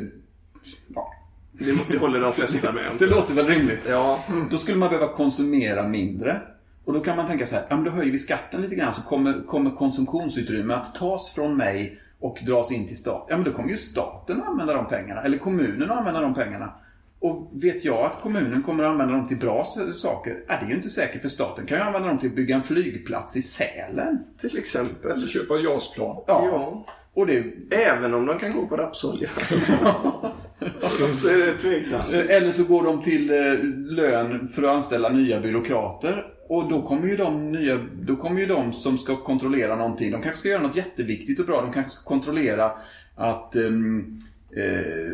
ja, 0.95 1.13
Det, 1.53 1.79
det 1.89 1.99
håller 1.99 2.21
de 2.21 2.33
flesta 2.33 2.73
med 2.73 2.91
om. 2.91 2.97
det 2.99 3.07
låter 3.07 3.35
väl 3.35 3.47
rimligt? 3.47 3.81
Ja. 3.89 4.25
Då 4.51 4.59
skulle 4.59 4.79
man 4.79 4.89
behöva 4.89 5.13
konsumera 5.13 5.89
mindre. 5.89 6.41
Och 6.87 6.93
då 6.93 7.01
kan 7.01 7.17
man 7.17 7.27
tänka 7.27 7.47
så 7.47 7.55
här, 7.55 7.65
ja 7.69 7.77
men 7.77 7.85
då 7.85 7.91
höjer 7.91 8.13
vi 8.13 8.19
skatten 8.19 8.63
lite 8.63 8.75
grann 8.75 8.93
så 8.93 9.03
kommer, 9.03 9.47
kommer 9.47 9.71
konsumtionsutrymme 9.71 10.75
att 10.75 10.95
tas 10.95 11.35
från 11.35 11.57
mig 11.57 12.01
och 12.21 12.39
dras 12.47 12.73
in 12.73 12.89
till 12.89 12.97
staten. 12.97 13.27
Ja 13.29 13.37
men 13.37 13.45
då 13.45 13.53
kommer 13.53 13.71
ju 13.71 13.77
staten 13.77 14.41
att 14.41 14.49
använda 14.49 14.75
de 14.75 14.89
pengarna, 14.89 15.23
eller 15.23 15.39
kommunen 15.39 15.91
att 15.91 15.99
använda 15.99 16.21
de 16.21 16.35
pengarna. 16.35 16.73
Och 17.21 17.51
vet 17.53 17.85
jag 17.85 18.05
att 18.05 18.21
kommunen 18.23 18.63
kommer 18.63 18.85
att 18.85 18.91
använda 18.91 19.15
dem 19.15 19.29
till 19.29 19.37
bra 19.37 19.65
saker? 19.95 20.45
Ja, 20.49 20.55
det 20.61 20.67
är 20.67 20.69
ju 20.69 20.77
inte 20.77 20.91
säkert 20.91 21.23
för 21.23 21.29
staten 21.29 21.67
kan 21.67 21.79
ju 21.79 21.85
använda 21.85 22.09
dem 22.09 22.19
till 22.19 22.29
att 22.29 22.37
bygga 22.37 22.57
en 22.57 22.63
flygplats 22.63 23.37
i 23.37 23.43
Sälen. 23.43 24.19
Till 24.39 24.59
exempel. 24.59 25.11
Eller 25.11 25.29
köpa 25.29 25.55
JAS-plan. 25.55 26.25
Ja. 26.27 26.45
Ja. 26.53 26.87
Och 27.15 27.27
det, 27.27 27.45
Även 27.71 28.15
om 28.15 28.27
de 28.27 28.39
kan 28.39 28.53
gå 28.53 28.67
på 28.67 28.77
rapsolja. 28.77 29.29
så 31.21 31.29
är 31.29 31.47
det 31.47 31.59
tveksamt. 31.59 32.13
Eller 32.13 32.53
så 32.53 32.65
går 32.65 32.83
de 32.83 33.03
till 33.03 33.31
eh, 33.31 33.65
lön 33.97 34.49
för 34.49 34.63
att 34.63 34.69
anställa 34.69 35.09
nya 35.09 35.41
byråkrater. 35.41 36.36
Och 36.49 36.69
då 36.69 36.83
kommer 36.83 37.09
ju 37.09 37.17
de 37.17 37.53
nya, 37.53 37.79
då 38.03 38.17
kommer 38.17 38.41
ju 38.41 38.47
de 38.47 38.73
som 38.73 38.99
ska 38.99 39.17
kontrollera 39.17 39.77
någonting. 39.77 40.11
De 40.11 40.23
kanske 40.23 40.39
ska 40.39 40.49
göra 40.49 40.63
något 40.63 40.77
jätteviktigt 40.77 41.41
och 41.41 41.47
bra. 41.47 41.61
De 41.61 41.73
kanske 41.73 41.93
ska 41.93 42.05
kontrollera 42.05 42.73
att 43.15 43.57
um, 43.57 44.19
eh, 44.57 45.13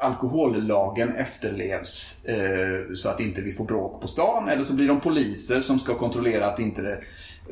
alkohollagen 0.00 1.16
efterlevs 1.16 2.24
eh, 2.24 2.94
så 2.94 3.08
att 3.08 3.20
inte 3.20 3.42
vi 3.42 3.52
får 3.52 3.64
bråk 3.64 4.00
på 4.00 4.08
stan. 4.08 4.48
Eller 4.48 4.64
så 4.64 4.74
blir 4.74 4.88
de 4.88 5.00
poliser 5.00 5.60
som 5.60 5.80
ska 5.80 5.94
kontrollera 5.94 6.46
att 6.46 6.60
inte 6.60 6.82
det 6.82 7.00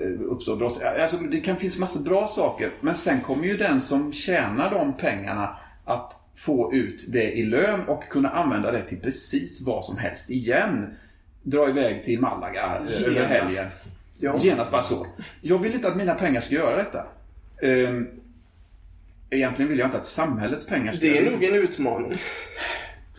eh, 0.02 0.20
uppstår 0.20 0.56
brott. 0.56 0.82
Alltså, 1.00 1.16
det 1.16 1.40
kan 1.40 1.56
finnas 1.56 1.78
massa 1.78 2.00
bra 2.00 2.28
saker. 2.28 2.70
Men 2.80 2.94
sen 2.94 3.20
kommer 3.20 3.44
ju 3.44 3.56
den 3.56 3.80
som 3.80 4.12
tjänar 4.12 4.70
de 4.70 4.92
pengarna 4.92 5.56
att 5.84 6.12
få 6.36 6.74
ut 6.74 7.04
det 7.08 7.32
i 7.32 7.42
lön 7.42 7.80
och 7.86 8.02
kunna 8.02 8.30
använda 8.30 8.72
det 8.72 8.82
till 8.82 9.00
precis 9.00 9.66
vad 9.66 9.84
som 9.84 9.98
helst 9.98 10.30
igen. 10.30 10.86
Dra 11.46 11.68
iväg 11.68 12.04
till 12.04 12.20
Malaga 12.20 12.64
eh, 12.64 13.02
över 13.02 13.14
Genast. 13.14 13.30
helgen. 13.32 13.64
Ja. 14.18 14.38
Genast 14.38 14.70
bara 14.70 14.82
så. 14.82 15.06
Jag 15.40 15.58
vill 15.58 15.74
inte 15.74 15.88
att 15.88 15.96
mina 15.96 16.14
pengar 16.14 16.40
ska 16.40 16.54
göra 16.54 16.76
detta. 16.76 17.06
Ehm, 17.62 18.06
Egentligen 19.30 19.68
vill 19.68 19.78
jag 19.78 19.86
inte 19.86 19.98
att 19.98 20.06
samhällets 20.06 20.66
pengar 20.66 20.92
ska 20.92 21.00
Det 21.06 21.18
är 21.18 21.30
nog 21.30 21.44
en 21.44 21.54
utmaning. 21.54 22.18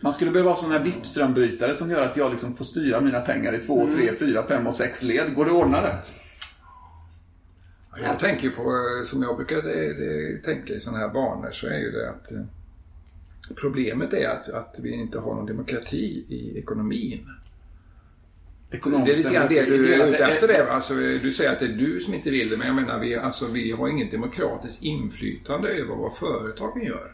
Man 0.00 0.12
skulle 0.12 0.30
behöva 0.30 0.50
ha 0.50 0.56
sådana 0.56 0.78
här 0.78 0.84
vippströmbrytare 0.84 1.74
som 1.74 1.90
gör 1.90 2.02
att 2.02 2.16
jag 2.16 2.30
liksom 2.30 2.54
får 2.56 2.64
styra 2.64 3.00
mina 3.00 3.20
pengar 3.20 3.54
i 3.54 3.58
två, 3.58 3.88
tre, 3.92 4.10
fyra, 4.18 4.46
fem 4.46 4.66
och 4.66 4.74
sex 4.74 5.02
led. 5.02 5.34
Går 5.34 5.44
det 5.44 5.50
att 5.50 5.56
ordna 5.56 5.80
det? 5.80 5.98
Jag 8.02 8.18
tänker 8.18 8.50
på, 8.50 8.62
eh, 8.62 9.04
som 9.06 9.22
jag 9.22 9.36
brukar 9.36 9.56
eh, 9.56 9.88
eh, 9.88 10.40
tänka 10.44 10.74
i 10.74 10.80
sådana 10.80 10.98
här 10.98 11.08
banor, 11.08 11.50
så 11.52 11.66
är 11.66 11.78
ju 11.78 11.90
det 11.90 12.10
att 12.10 12.32
eh, 12.32 12.40
problemet 13.60 14.12
är 14.12 14.28
att, 14.28 14.48
att 14.48 14.76
vi 14.82 14.92
inte 14.92 15.18
har 15.18 15.34
någon 15.34 15.46
demokrati 15.46 16.24
i 16.28 16.58
ekonomin. 16.58 17.26
Det 18.70 18.86
är 18.86 19.16
lite 19.16 19.30
grann 19.32 19.46
det 19.48 19.62
du 19.62 19.94
är 19.94 20.08
ute 20.08 20.24
efter 20.24 20.48
det. 20.48 20.72
Alltså, 20.72 20.94
du 20.94 21.32
säger 21.32 21.52
att 21.52 21.60
det 21.60 21.64
är 21.64 21.68
du 21.68 22.00
som 22.00 22.14
inte 22.14 22.30
vill 22.30 22.50
det, 22.50 22.56
men 22.56 22.66
jag 22.66 22.76
menar 22.76 22.98
vi, 22.98 23.16
alltså, 23.16 23.46
vi 23.46 23.72
har 23.72 23.88
inget 23.88 24.10
demokratiskt 24.10 24.82
inflytande 24.82 25.68
över 25.68 25.94
vad 25.94 26.16
företagen 26.16 26.84
gör. 26.84 27.12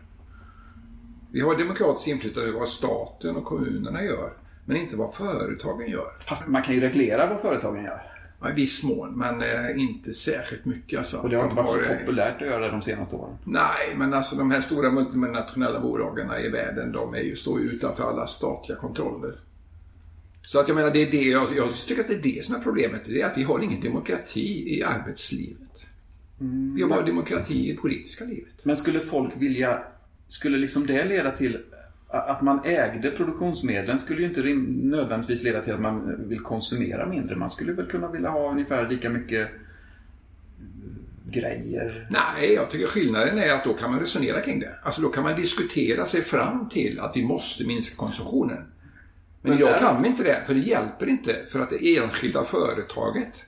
Vi 1.33 1.41
har 1.41 1.59
demokratiskt 1.59 2.09
inflytande 2.09 2.49
över 2.49 2.59
vad 2.59 2.69
staten 2.69 3.37
och 3.37 3.45
kommunerna 3.45 4.05
gör, 4.05 4.33
men 4.65 4.77
inte 4.77 4.97
vad 4.97 5.15
företagen 5.15 5.91
gör. 5.91 6.13
Fast 6.21 6.47
man 6.47 6.63
kan 6.63 6.75
ju 6.75 6.81
reglera 6.81 7.27
vad 7.27 7.41
företagen 7.41 7.85
gör. 7.85 8.03
Ja, 8.41 8.51
I 8.51 8.53
viss 8.53 8.85
mån, 8.85 9.19
men 9.19 9.43
eh, 9.43 9.81
inte 9.81 10.13
särskilt 10.13 10.65
mycket. 10.65 10.99
Alltså. 10.99 11.19
Och 11.19 11.31
det 11.31 11.37
har 11.37 11.45
inte 11.45 11.57
varit 11.57 11.71
så 11.71 11.81
eh, 11.81 11.99
populärt 11.99 12.43
att 12.43 12.49
göra 12.49 12.65
det 12.65 12.71
de 12.71 12.83
senaste 12.83 13.17
åren. 13.17 13.37
Nej, 13.45 13.95
men 13.97 14.15
alltså 14.15 14.37
de 14.37 14.51
här 14.51 14.61
stora 14.61 14.91
multinationella 14.91 15.81
bolagen 15.81 16.31
i 16.45 16.49
världen, 16.49 16.93
de 16.93 17.15
är 17.15 17.21
ju, 17.21 17.37
står 17.37 17.61
ju 17.61 17.67
utanför 17.67 18.11
alla 18.11 18.27
statliga 18.27 18.79
kontroller. 18.79 19.35
Så 20.45 20.61
att 20.61 20.69
jag 20.69 20.75
menar, 20.75 20.91
det 20.91 21.03
är 21.03 21.11
det, 21.11 21.23
jag, 21.23 21.57
jag 21.57 21.75
tycker 21.75 22.01
att 22.01 22.09
det 22.09 22.15
är 22.15 22.35
det 22.35 22.45
som 22.45 22.57
är 22.57 22.61
problemet. 22.61 23.03
Det 23.05 23.21
är 23.21 23.27
att 23.27 23.39
vi 23.39 23.43
har 23.43 23.61
ingen 23.61 23.81
demokrati 23.81 24.79
i 24.79 24.83
arbetslivet. 24.83 25.59
Vi 26.77 26.83
har 26.83 26.89
bara 26.89 27.03
demokrati 27.03 27.71
i 27.71 27.77
politiska 27.77 28.25
livet. 28.25 28.53
Men 28.63 28.77
skulle 28.77 29.01
folk 29.01 29.33
vilja... 29.37 29.83
Skulle 30.29 30.59
liksom 30.59 30.87
det 30.87 31.05
leda 31.05 31.31
till 31.31 31.59
att 32.09 32.43
man 32.43 32.61
ägde 32.65 33.11
produktionsmedlen 33.11 33.99
skulle 33.99 34.21
ju 34.21 34.29
inte 34.29 34.43
nödvändigtvis 34.89 35.43
leda 35.45 35.61
till 35.61 35.75
att 35.75 35.81
man 35.81 36.29
vill 36.29 36.41
konsumera 36.41 37.07
mindre. 37.07 37.37
Man 37.37 37.51
skulle 37.51 37.73
väl 37.73 37.87
kunna 37.87 38.11
vilja 38.11 38.31
ha 38.31 38.51
ungefär 38.51 38.89
lika 38.89 39.11
mycket 39.11 39.49
grejer. 41.31 42.09
Nej, 42.11 42.55
jag 42.55 42.71
tycker 42.71 42.87
skillnaden 42.87 43.39
är 43.39 43.53
att 43.53 43.65
då 43.65 43.75
kan 43.75 43.91
man 43.91 44.01
resonera 44.01 44.41
kring 44.41 44.61
det. 44.61 44.75
Alltså 44.83 45.03
då 45.03 45.09
kan 45.09 45.23
man 45.23 45.37
diskutera 45.37 46.07
sig 46.07 46.23
fram 46.23 46.69
till 46.69 47.01
att 47.01 47.17
vi 47.17 47.25
måste 47.25 47.67
minska 47.67 47.97
konsumtionen. 47.97 48.74
Men, 49.45 49.51
Men 49.51 49.61
jag 49.61 49.69
där- 49.73 49.79
kan 49.79 50.05
inte 50.05 50.23
det, 50.23 50.43
för 50.47 50.55
det 50.55 50.61
hjälper 50.61 51.07
inte. 51.09 51.37
För 51.49 51.61
att 51.61 51.71
det 51.71 51.97
enskilda 51.97 52.45
företaget 52.45 53.45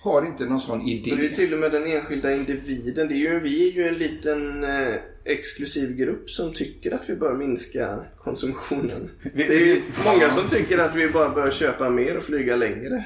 har 0.00 0.26
inte 0.26 0.44
någon 0.44 0.60
sån 0.60 0.82
idé. 0.82 1.10
Och 1.12 1.18
det 1.18 1.26
är 1.26 1.28
till 1.34 1.54
och 1.54 1.60
med 1.60 1.72
den 1.72 1.86
enskilda 1.86 2.34
individen. 2.34 3.08
Det 3.08 3.14
är 3.14 3.16
ju, 3.16 3.40
vi 3.40 3.68
är 3.68 3.72
ju 3.72 3.88
en 3.88 3.94
liten 3.94 4.64
eh, 4.64 4.94
exklusiv 5.24 5.96
grupp 5.96 6.30
som 6.30 6.52
tycker 6.52 6.94
att 6.94 7.08
vi 7.10 7.16
bör 7.16 7.36
minska 7.36 7.98
konsumtionen. 8.18 9.10
Det 9.34 9.46
är 9.46 9.66
ju 9.66 9.82
många 10.04 10.30
som 10.30 10.48
tycker 10.48 10.78
att 10.78 10.96
vi 10.96 11.08
bara 11.08 11.28
bör 11.28 11.50
köpa 11.50 11.90
mer 11.90 12.16
och 12.16 12.22
flyga 12.22 12.56
längre. 12.56 13.04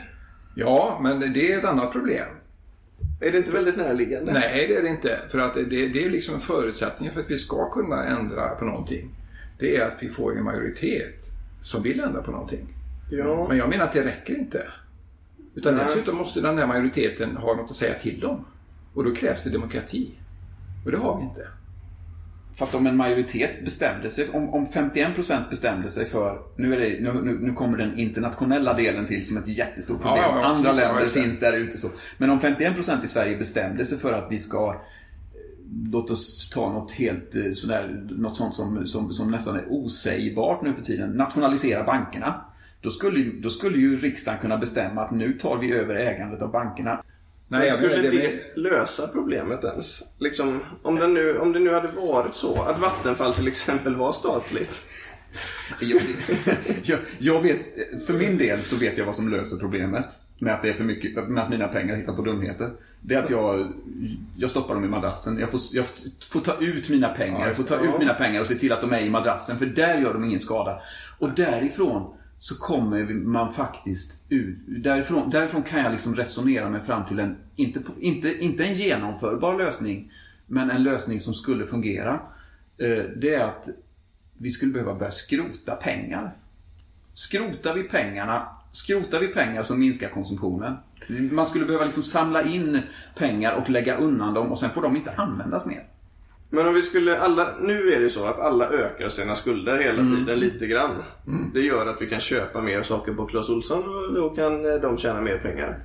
Ja, 0.57 0.98
men 1.03 1.20
det 1.33 1.53
är 1.53 1.59
ett 1.59 1.64
annat 1.64 1.92
problem. 1.92 2.27
Är 3.20 3.33
det 3.33 3.38
inte 3.38 3.53
väldigt 3.53 3.77
närliggande? 3.77 4.33
Nej, 4.33 4.66
det 4.68 4.74
är 4.77 4.83
det 4.83 4.88
inte. 4.88 5.18
För 5.29 5.38
att 5.38 5.55
det, 5.55 5.62
det 5.64 6.05
är 6.05 6.11
liksom 6.11 6.35
en 6.35 6.40
förutsättning 6.40 7.11
för 7.11 7.20
att 7.20 7.31
vi 7.31 7.38
ska 7.38 7.70
kunna 7.70 8.05
ändra 8.05 8.48
på 8.48 8.64
någonting. 8.64 9.14
Det 9.59 9.77
är 9.77 9.87
att 9.87 9.96
vi 10.01 10.09
får 10.09 10.37
en 10.37 10.44
majoritet 10.44 11.24
som 11.61 11.83
vill 11.83 12.01
ändra 12.01 12.23
på 12.23 12.31
någonting. 12.31 12.66
Ja. 13.11 13.47
Men 13.49 13.57
jag 13.57 13.68
menar 13.68 13.85
att 13.85 13.92
det 13.92 14.05
räcker 14.05 14.38
inte. 14.38 14.62
Utan 15.55 15.75
Nej. 15.75 15.85
dessutom 15.87 16.16
måste 16.16 16.40
den 16.40 16.59
här 16.59 16.66
majoriteten 16.66 17.37
ha 17.37 17.55
något 17.55 17.71
att 17.71 17.77
säga 17.77 17.94
till 17.94 18.25
om. 18.25 18.44
Och 18.94 19.05
då 19.05 19.14
krävs 19.14 19.44
det 19.44 19.51
demokrati. 19.51 20.11
Och 20.85 20.90
det 20.90 20.99
har 20.99 21.18
vi 21.18 21.25
inte. 21.25 21.47
Fast 22.59 22.75
om 22.75 22.87
en 22.87 22.97
majoritet 22.97 23.64
bestämde 23.64 24.11
sig, 24.11 24.29
om, 24.33 24.55
om 24.55 24.66
51% 24.66 25.51
bestämde 25.51 25.88
sig 25.88 26.05
för, 26.05 26.40
nu, 26.57 26.75
är 26.75 26.81
det, 26.81 27.01
nu, 27.01 27.12
nu, 27.23 27.38
nu 27.40 27.53
kommer 27.53 27.79
den 27.79 27.99
internationella 27.99 28.75
delen 28.75 29.07
till 29.07 29.27
som 29.27 29.37
ett 29.37 29.49
jättestort 29.49 30.03
problem. 30.03 30.23
Ja, 30.23 30.40
ja, 30.40 30.44
Andra 30.44 30.73
länder 30.73 31.07
finns 31.07 31.40
där 31.40 31.53
ute 31.53 31.79
så. 31.79 31.88
Men 32.18 32.31
om 32.31 32.40
51% 32.40 33.05
i 33.05 33.09
Sverige 33.09 33.37
bestämde 33.37 33.87
sig 33.87 33.99
för 33.99 34.12
att 34.12 34.33
vi 34.33 34.38
ska, 34.38 34.81
låt 35.93 36.11
oss 36.11 36.51
ta 36.51 36.73
något 36.73 36.91
helt 36.93 37.35
eh, 37.37 37.53
sådär, 37.55 38.07
något 38.11 38.37
sånt 38.37 38.55
som, 38.55 38.87
som, 38.87 39.13
som 39.13 39.31
nästan 39.31 39.57
är 39.57 39.65
osägbart 39.69 40.63
nu 40.63 40.73
för 40.73 40.83
tiden, 40.83 41.11
nationalisera 41.11 41.85
bankerna. 41.85 42.45
Då 42.81 42.91
skulle, 42.91 43.19
ju- 43.21 43.41
då 43.41 43.51
skulle 43.51 43.79
ju 43.79 43.97
riksdagen 43.97 44.41
kunna 44.41 44.57
bestämma 44.59 45.03
att 45.03 45.11
nu 45.11 45.33
tar 45.33 45.59
vi 45.59 45.73
över 45.73 45.95
ägandet 45.95 46.43
av 46.43 46.51
bankerna. 46.51 46.91
Nej, 47.51 47.61
Men 47.61 47.63
jag 47.69 47.73
skulle 47.73 47.97
det, 47.97 48.11
det, 48.11 48.57
lösa 48.61 49.09
problemet 49.09 49.65
ens? 49.65 50.03
Liksom, 50.19 50.61
om, 50.83 50.97
det 50.97 51.07
nu, 51.09 51.39
om 51.39 51.53
det 51.53 51.59
nu 51.59 51.73
hade 51.73 51.89
varit 51.89 52.35
så 52.35 52.63
att 52.63 52.81
Vattenfall 52.81 53.35
till 53.35 53.49
exempel 53.49 53.97
var 53.97 54.13
statligt. 54.13 54.85
Jag, 55.81 56.01
jag, 56.83 56.99
jag 57.19 57.43
vet, 57.43 57.59
för 58.07 58.15
min 58.15 58.39
del 58.39 58.61
så 58.63 58.77
vet 58.77 58.99
jag 58.99 59.07
vad 59.07 59.17
som 59.17 59.29
löser 59.29 59.57
problemet 59.57 60.07
med 60.39 60.55
att 60.55 60.63
det 60.63 60.69
är 60.69 60.73
för 60.73 60.85
mycket, 60.85 61.29
med 61.29 61.43
att 61.45 61.51
mina 61.51 61.69
pengar 61.69 61.97
hittar 61.97 62.13
på 62.13 62.23
dumheter. 62.23 62.71
Det 63.01 63.15
är 63.15 63.23
att 63.23 63.31
jag, 63.31 63.73
jag 64.37 64.51
stoppar 64.51 64.75
dem 64.75 64.85
i 64.85 64.89
madrassen. 64.89 65.39
Jag 65.39 65.51
får, 65.51 65.61
jag 65.75 65.87
får 66.31 66.41
ta 66.41 66.57
ut 66.61 66.91
mina 66.91 67.09
pengar. 67.09 67.47
Jag 67.47 67.57
får 67.57 67.65
ta 67.65 67.77
ut 67.77 67.99
mina 67.99 68.15
pengar 68.15 68.41
och 68.41 68.47
se 68.47 68.55
till 68.55 68.73
att 68.73 68.81
de 68.81 68.93
är 68.93 69.01
i 69.01 69.11
madrassen. 69.11 69.59
För 69.59 69.67
där 69.67 69.99
gör 69.99 70.13
de 70.13 70.25
ingen 70.25 70.41
skada. 70.41 70.81
Och 71.19 71.31
därifrån 71.31 72.15
så 72.39 72.59
kommer 72.59 73.05
man 73.15 73.53
faktiskt 73.53 74.25
ut. 74.29 74.59
Därifrån, 74.67 75.31
därifrån 75.31 75.63
kan 75.63 75.81
jag 75.83 75.93
liksom 75.93 76.15
resonera 76.15 76.71
mig 76.71 76.81
fram 76.81 77.07
till 77.07 77.19
en, 77.19 77.37
inte, 77.57 77.81
inte, 78.01 78.39
inte 78.45 78.65
en 78.65 78.75
genomförbar 78.75 79.59
lösning, 79.59 80.13
men 80.47 80.71
en 80.71 80.83
lösning 80.83 81.21
som 81.21 81.35
skulle 81.35 81.67
fungera. 81.67 82.21
Eh, 82.79 83.03
Det 83.17 83.35
är 83.35 83.45
att 83.45 83.69
vi 84.39 84.51
skulle 84.51 84.73
behöva 84.73 84.95
börja 84.95 85.11
skrota 85.13 85.75
pengar. 85.75 86.37
Skrotar 87.15 87.75
vi 87.75 87.83
pengarna, 87.83 88.49
skrotar 88.73 89.21
vi 89.21 89.29
pengar 89.29 89.63
så 89.63 89.75
minskar 89.75 90.09
konsumtionen. 90.09 90.77
Man 91.33 91.47
skulle 91.47 91.65
behöva 91.65 91.85
liksom 91.85 92.03
samla 92.03 92.43
in 92.43 92.81
pengar 93.17 93.53
och 93.53 93.71
lägga 93.71 93.97
undan 93.97 94.35
dem 94.35 94.53
och 94.53 94.59
sen 94.59 94.71
får 94.71 94.83
de 94.83 94.97
inte 94.97 95.13
användas 95.17 95.67
mer. 95.67 95.85
Men 96.51 96.67
om 96.67 96.75
vi 96.75 96.83
skulle 96.83 97.19
alla, 97.19 97.57
nu 97.61 97.93
är 97.93 97.97
det 97.97 98.03
ju 98.03 98.11
så 98.11 98.27
att 98.27 98.39
alla 98.39 98.71
ökar 98.71 99.09
sina 99.09 99.35
skulder 99.35 99.79
hela 99.79 100.09
tiden 100.09 100.39
lite 100.39 100.67
grann. 100.67 101.03
Det 101.55 101.61
gör 101.61 101.87
att 101.87 102.03
vi 102.03 102.07
kan 102.07 102.21
köpa 102.21 102.61
mer 102.61 102.83
saker 102.83 103.13
på 103.13 103.27
Clas 103.27 103.51
Ohlson 103.51 103.83
och 103.83 104.15
då 104.15 104.31
kan 104.31 104.65
eh, 104.65 104.81
de 104.81 104.99
tjäna 104.99 105.21
mer 105.21 105.39
pengar. 105.39 105.79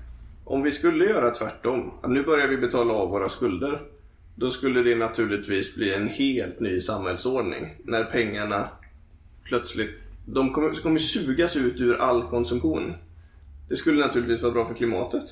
Om 0.46 0.62
vi 0.62 0.72
skulle 0.72 1.06
göra 1.06 1.32
tvärtom, 1.32 1.92
att 2.02 2.10
nu 2.10 2.24
börjar 2.24 2.48
vi 2.48 2.58
betala 2.58 2.94
av 2.94 3.10
våra 3.10 3.30
skulder. 3.30 3.82
Då 4.36 4.50
skulle 4.50 4.84
det 4.84 4.96
naturligtvis 4.96 5.76
bli 5.76 5.94
en 5.94 6.08
helt 6.08 6.60
ny 6.60 6.80
samhällsordning. 6.80 7.76
När 7.84 8.04
pengarna 8.04 8.70
plötsligt, 9.44 10.03
de 10.26 10.54
kommer, 10.54 10.82
kommer 10.82 11.00
sugas 11.00 11.56
ut 11.56 11.82
ur 11.82 12.02
all 12.02 12.30
konsumtion. 12.30 12.94
Det 13.70 13.76
skulle 13.76 14.06
naturligtvis 14.06 14.44
vara 14.44 14.54
bra 14.54 14.66
för 14.66 14.74
klimatet. 14.74 15.24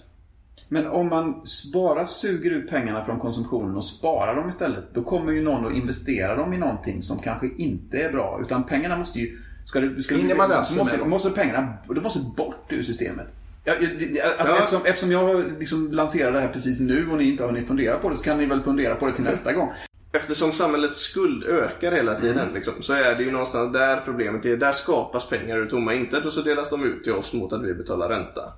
Men 0.68 0.88
om 0.88 1.10
man 1.10 1.46
bara 1.74 2.06
suger 2.06 2.52
ut 2.52 2.70
pengarna 2.70 3.04
från 3.04 3.20
konsumtionen 3.20 3.76
och 3.76 3.86
sparar 3.86 4.36
dem 4.36 4.50
istället, 4.50 4.94
då 4.94 5.04
kommer 5.04 5.32
ju 5.32 5.44
någon 5.44 5.66
att 5.66 5.74
investera 5.74 6.36
dem 6.36 6.54
i 6.54 6.58
någonting 6.58 7.02
som 7.02 7.20
kanske 7.20 7.48
inte 7.58 7.98
är 7.98 8.12
bra. 8.12 8.40
Utan 8.42 8.64
pengarna 8.64 8.98
måste 8.98 9.20
ju... 9.20 9.38
Ska 9.66 9.80
det, 9.80 10.04
ska 10.04 10.16
det, 10.16 10.36
måste, 10.78 10.98
måste 10.98 11.30
pengarna 11.30 11.74
de 11.88 12.02
måste 12.02 12.20
bort 12.38 12.66
ur 12.70 12.84
systemet. 12.84 13.28
Ja, 13.64 13.74
alltså, 13.74 14.54
Ja. 14.54 14.58
Eftersom, 14.58 14.82
eftersom 14.86 15.12
jag 15.12 15.60
liksom 15.60 15.92
lanserar 15.92 16.32
det 16.32 16.40
här 16.40 16.48
precis 16.48 16.80
nu 16.80 17.08
och 17.12 17.18
ni 17.18 17.24
inte 17.24 17.44
har 17.44 17.50
hunnit 17.52 17.68
fundera 17.68 17.98
på 17.98 18.10
det 18.10 18.18
så 18.18 18.24
kan 18.24 18.38
ni 18.38 18.46
väl 18.46 18.64
fundera 18.64 18.96
på 18.96 19.06
det 19.06 19.12
till 19.12 19.24
nästa 19.24 19.54
gång. 19.54 19.70
Eftersom 20.14 20.52
samhällets 20.52 20.96
skuld 20.96 21.44
ökar 21.44 21.92
hela 21.92 22.14
tiden 22.16 22.54
liksom, 22.54 22.74
så 22.80 22.94
är 22.94 23.16
det 23.16 23.24
ju 23.24 23.32
någonstans 23.32 23.74
där 23.74 24.02
problemet 24.06 24.46
är. 24.46 24.58
Där 24.58 24.72
skapas 24.72 25.30
pengar 25.30 25.58
ur 25.58 25.66
tomma 25.70 25.94
intet 25.94 26.26
och 26.26 26.34
så 26.34 26.42
delas 26.42 26.70
de 26.70 26.84
ut 26.84 27.04
till 27.04 27.14
oss 27.14 27.34
mot 27.34 27.54
att 27.54 27.64
vi 27.64 27.74
betalar 27.74 28.10
ränta. 28.10 28.54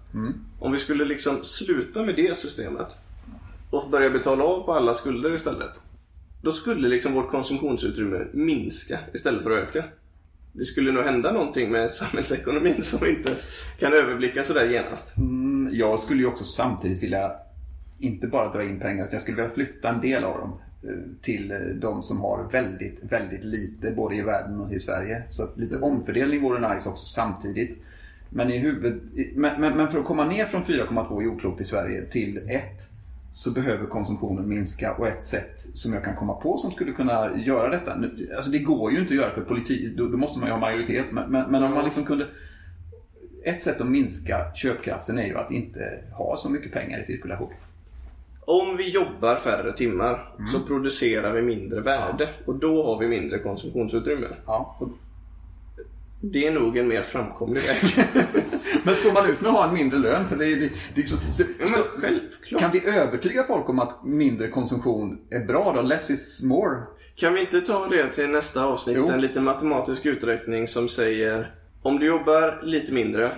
Om 0.59 0.71
vi 0.71 0.77
skulle 0.77 1.05
liksom 1.05 1.43
sluta 1.43 2.03
med 2.03 2.15
det 2.15 2.37
systemet 2.37 2.97
och 3.69 3.89
börja 3.91 4.09
betala 4.09 4.43
av 4.43 4.65
på 4.65 4.73
alla 4.73 4.93
skulder 4.93 5.33
istället. 5.33 5.79
Då 6.41 6.51
skulle 6.51 6.87
liksom 6.87 7.13
vårt 7.13 7.29
konsumtionsutrymme 7.29 8.27
minska 8.33 8.99
istället 9.13 9.43
för 9.43 9.51
att 9.51 9.69
öka. 9.69 9.83
Det 10.53 10.65
skulle 10.65 10.91
nog 10.91 11.03
hända 11.03 11.31
någonting 11.31 11.71
med 11.71 11.91
samhällsekonomin 11.91 12.81
som 12.81 12.99
vi 13.07 13.09
inte 13.09 13.31
kan 13.79 13.93
överblicka 13.93 14.43
sådär 14.43 14.65
genast. 14.65 15.17
Mm, 15.17 15.69
Jag 15.71 15.99
skulle 15.99 16.21
ju 16.21 16.27
också 16.27 16.43
samtidigt 16.43 17.03
vilja 17.03 17.31
inte 17.99 18.27
bara 18.27 18.53
dra 18.53 18.63
in 18.63 18.79
pengar, 18.79 19.03
utan 19.03 19.11
jag 19.11 19.21
skulle 19.21 19.37
vilja 19.37 19.55
flytta 19.55 19.89
en 19.89 20.01
del 20.01 20.23
av 20.23 20.37
dem 20.39 20.59
till 21.21 21.51
eh, 21.51 21.57
de 21.57 22.03
som 22.03 22.21
har 22.21 22.49
väldigt, 22.51 22.99
väldigt 23.01 23.43
lite 23.43 23.91
både 23.91 24.15
i 24.15 24.21
världen 24.21 24.61
och 24.61 24.73
i 24.73 24.79
Sverige. 24.79 25.23
Så 25.29 25.43
att 25.43 25.57
lite 25.57 25.77
omfördelning 25.77 26.41
vore 26.41 26.73
nice 26.73 26.89
också 26.89 27.05
samtidigt. 27.05 27.77
Men, 28.29 28.51
i 28.51 28.57
huvud, 28.57 29.01
men, 29.35 29.61
men, 29.61 29.77
men 29.77 29.91
för 29.91 29.99
att 29.99 30.05
komma 30.05 30.25
ner 30.25 30.45
från 30.45 30.63
4,2 30.63 31.23
jordklot 31.23 31.61
i 31.61 31.63
Sverige 31.63 32.05
till 32.05 32.37
1 32.37 32.63
så 33.31 33.51
behöver 33.51 33.85
konsumtionen 33.85 34.49
minska 34.49 34.93
och 34.93 35.07
ett 35.07 35.23
sätt 35.23 35.59
som 35.73 35.93
jag 35.93 36.03
kan 36.03 36.15
komma 36.15 36.33
på 36.33 36.57
som 36.57 36.71
skulle 36.71 36.91
kunna 36.91 37.37
göra 37.37 37.69
detta. 37.69 37.93
Alltså 38.35 38.51
det 38.51 38.59
går 38.59 38.91
ju 38.91 38.99
inte 38.99 39.13
att 39.13 39.19
göra 39.19 39.33
för 39.33 39.41
politik, 39.41 39.97
då, 39.97 40.07
då 40.07 40.17
måste 40.17 40.39
man 40.39 40.47
ju 40.47 40.53
ha 40.53 40.59
majoritet. 40.59 41.05
Men, 41.11 41.31
men, 41.31 41.51
men 41.51 41.63
om 41.63 41.73
man 41.73 41.85
liksom 41.85 42.05
kunde 42.05 42.27
ett 43.43 43.61
sätt 43.61 43.81
att 43.81 43.87
minska 43.87 44.53
köpkraften 44.55 45.19
är 45.19 45.25
ju 45.25 45.37
att 45.37 45.51
inte 45.51 45.99
ha 46.11 46.35
så 46.37 46.49
mycket 46.49 46.71
pengar 46.71 46.99
i 46.99 47.03
cirkulation. 47.03 47.53
Om 48.45 48.77
vi 48.77 48.89
jobbar 48.89 49.35
färre 49.35 49.73
timmar 49.73 50.35
så 50.51 50.59
producerar 50.59 51.33
vi 51.33 51.41
mindre 51.41 51.81
värde 51.81 52.29
och 52.45 52.55
då 52.55 52.83
har 52.83 52.99
vi 52.99 53.07
mindre 53.07 53.39
konsumtionsutrymme. 53.39 54.27
Ja. 54.45 54.79
Det 56.21 56.47
är 56.47 56.51
nog 56.51 56.77
en 56.77 56.87
mer 56.87 57.01
framkomlig 57.01 57.61
väg. 57.61 58.07
Men 58.83 58.95
står 58.95 59.13
man 59.13 59.29
ut 59.29 59.41
med 59.41 59.49
att 59.49 59.55
ha 59.55 59.67
en 59.67 59.73
mindre 59.73 59.99
lön? 59.99 60.29
För 60.29 60.35
det 60.35 60.45
är, 60.45 60.55
det, 60.55 60.69
det 60.95 61.01
är 61.01 61.05
så, 61.05 61.17
så, 61.31 61.43
Ja, 62.49 62.59
kan 62.59 62.71
vi 62.71 62.87
övertyga 62.87 63.43
folk 63.43 63.69
om 63.69 63.79
att 63.79 64.03
mindre 64.05 64.47
konsumtion 64.47 65.17
är 65.29 65.45
bra 65.45 65.73
då? 65.75 65.81
Less 65.81 66.09
is 66.09 66.43
more. 66.43 66.77
Kan 67.15 67.33
vi 67.33 67.39
inte 67.39 67.61
ta 67.61 67.87
det 67.87 68.07
till 68.07 68.29
nästa 68.29 68.65
avsnitt? 68.65 68.97
Jo. 68.99 69.09
En 69.09 69.21
liten 69.21 69.43
matematisk 69.43 70.05
uträkning 70.05 70.67
som 70.67 70.89
säger 70.89 71.55
om 71.81 71.99
du 71.99 72.05
jobbar 72.05 72.61
lite 72.63 72.93
mindre 72.93 73.37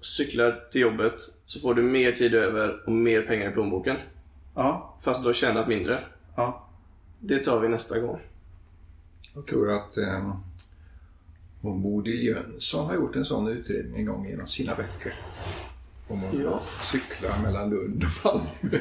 cyklar 0.00 0.68
till 0.70 0.80
jobbet 0.80 1.14
så 1.46 1.60
får 1.60 1.74
du 1.74 1.82
mer 1.82 2.12
tid 2.12 2.34
över 2.34 2.82
och 2.86 2.92
mer 2.92 3.22
pengar 3.22 3.50
i 3.50 3.52
plånboken. 3.52 3.96
Ja. 4.54 4.94
Fast 5.00 5.22
du 5.22 5.28
har 5.28 5.34
tjänat 5.34 5.68
mindre. 5.68 6.04
Ja. 6.36 6.66
Det 7.20 7.38
tar 7.38 7.60
vi 7.60 7.68
nästa 7.68 7.98
gång. 8.00 8.20
Jag 9.34 9.46
tror 9.46 9.72
att 9.72 9.96
eh, 9.96 10.34
hon 11.60 11.82
Bodil 11.82 12.22
Jönsson 12.26 12.86
har 12.86 12.94
gjort 12.94 13.16
en 13.16 13.24
sån 13.24 13.48
utredning 13.48 13.96
en 14.00 14.06
gång 14.06 14.28
genom 14.28 14.46
sina 14.46 14.74
böcker. 14.74 15.14
Om 16.08 16.20
hon 16.20 16.40
Ja. 16.42 16.60
cyklar 16.92 17.42
mellan 17.42 17.70
Lund 17.70 18.04
och 18.24 18.34
Malmö. 18.34 18.78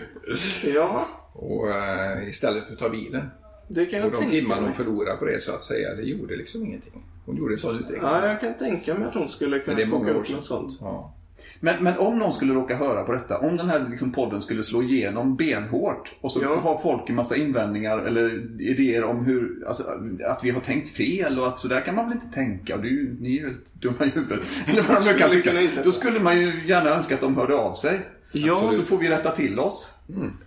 Ja, 0.75 1.05
Och, 1.33 1.71
eh, 1.71 2.27
istället 2.29 2.65
för 2.65 2.73
att 2.73 2.79
ta 2.79 2.89
bilen. 2.89 3.29
det 3.67 3.85
kan 3.85 3.99
Och 3.99 4.05
jag 4.05 4.11
de 4.13 4.17
tänka 4.17 4.31
timmar 4.31 4.61
hon 4.61 4.73
förlorade 4.73 5.17
på 5.17 5.25
det 5.25 5.43
så 5.43 5.51
att 5.51 5.63
säga, 5.63 5.95
det 5.95 6.01
gjorde 6.03 6.35
liksom 6.35 6.65
ingenting. 6.65 7.03
Hon 7.25 7.37
gjorde 7.37 7.53
en 7.53 7.59
sån 7.59 7.75
utredning. 7.75 8.01
Ja, 8.01 8.27
jag 8.27 8.39
kan 8.39 8.57
tänka 8.57 8.93
mig 8.93 9.07
att 9.07 9.13
hon 9.13 9.29
skulle 9.29 9.59
kunna 9.59 9.89
koka 9.91 10.11
upp 10.11 10.29
något 10.29 10.45
sånt. 10.45 10.77
Ja. 10.81 11.13
Men, 11.59 11.83
men 11.83 11.97
om 11.97 12.19
någon 12.19 12.33
skulle 12.33 12.53
råka 12.53 12.75
höra 12.75 13.03
på 13.03 13.11
detta, 13.11 13.37
om 13.37 13.57
den 13.57 13.69
här 13.69 13.85
liksom 13.89 14.11
podden 14.11 14.41
skulle 14.41 14.63
slå 14.63 14.81
igenom 14.83 15.35
benhårt 15.35 16.13
och 16.21 16.31
så 16.31 16.39
Ja. 16.43 16.55
har 16.59 16.77
folk 16.77 17.09
en 17.09 17.15
massa 17.15 17.35
invändningar 17.35 17.97
eller 17.97 18.61
idéer 18.61 19.03
om 19.03 19.25
hur, 19.25 19.63
alltså, 19.67 19.83
att 20.29 20.43
vi 20.43 20.49
har 20.51 20.61
tänkt 20.61 20.89
fel 20.89 21.39
och 21.39 21.47
att 21.47 21.59
så 21.59 21.67
där 21.67 21.81
kan 21.81 21.95
man 21.95 22.05
väl 22.09 22.13
inte 22.13 22.35
tänka. 22.35 22.77
Du, 22.77 23.17
ni 23.19 23.29
är 23.29 23.41
ju 23.41 23.47
helt 23.47 23.73
dumma 23.73 24.05
i 24.05 24.09
huvudet. 24.09 24.45
Eller 24.67 24.81
vad 24.81 25.05
de 25.05 25.11
nu 25.11 25.17
kan 25.17 25.31
tycka. 25.31 25.51
Då 25.83 25.91
skulle 25.91 26.19
man 26.19 26.39
ju 26.41 26.51
gärna 26.67 26.89
önska 26.89 27.15
att 27.15 27.21
de 27.21 27.35
hörde 27.35 27.55
av 27.55 27.73
sig. 27.73 27.99
Ja, 28.35 28.71
Så 28.73 28.81
får 28.81 28.97
vi 28.97 29.09
rätta 29.09 29.31
till 29.31 29.59
oss. 29.59 29.93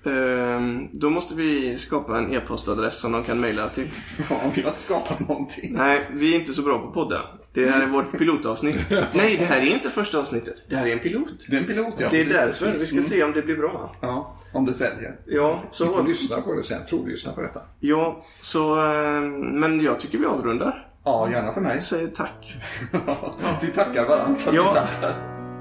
ehm, 0.06 0.88
då 0.92 1.10
måste 1.10 1.34
vi 1.34 1.78
skapa 1.78 2.18
en 2.18 2.32
e-postadress 2.34 3.00
som 3.00 3.12
de 3.12 3.24
kan 3.24 3.40
mejla 3.40 3.68
till. 3.68 3.88
Ja, 4.30 4.40
vi 4.54 4.62
har 4.62 4.68
inte 4.68 4.80
skapat 4.80 5.20
någonting. 5.28 5.72
Nej, 5.74 6.00
vi 6.12 6.34
är 6.34 6.38
inte 6.38 6.52
så 6.52 6.62
bra 6.62 6.78
på 6.78 6.92
podden. 6.92 7.20
Det 7.64 7.70
här 7.70 7.82
är 7.82 7.86
vårt 7.86 8.18
pilotavsnitt. 8.18 8.76
Nej, 9.12 9.36
det 9.38 9.44
här 9.44 9.56
är 9.60 9.66
inte 9.66 9.90
första 9.90 10.18
avsnittet. 10.18 10.54
Det 10.68 10.76
här 10.76 10.86
är 10.86 10.92
en 10.92 10.98
pilot. 10.98 11.46
Det 11.50 11.56
är 11.56 11.60
en 11.60 11.66
pilot, 11.66 11.94
ja. 11.98 12.08
Det 12.10 12.20
är 12.20 12.24
precis. 12.24 12.32
därför. 12.60 12.78
Vi 12.78 12.86
ska 12.86 13.02
se 13.02 13.24
om 13.24 13.32
det 13.32 13.42
blir 13.42 13.56
bra. 13.56 13.92
Ja, 14.00 14.36
om 14.52 14.64
det 14.66 14.72
säljer. 14.74 15.16
Ja, 15.24 15.60
Vi 15.62 15.86
får 15.86 15.96
så... 15.96 16.02
lyssna 16.02 16.40
på 16.40 16.54
det 16.54 16.62
sen, 16.62 16.80
provlyssna 16.88 17.32
på 17.32 17.40
detta. 17.40 17.60
Ja, 17.80 18.24
så... 18.40 18.80
ehm, 18.80 19.40
Men 19.60 19.80
jag 19.80 20.00
tycker 20.00 20.18
vi 20.18 20.26
avrundar. 20.26 20.88
Ja, 21.04 21.28
gärna 21.30 21.52
för 21.52 21.60
mig. 21.60 21.80
Säger 21.80 22.08
tack. 22.08 22.56
vi 23.62 23.66
tackar 23.66 24.08
varandra 24.08 24.36
för 24.36 24.50
att 24.50 24.56
Ja. 24.56 24.62
vi 24.62 24.68
satt 24.68 25.02
här. 25.02 25.14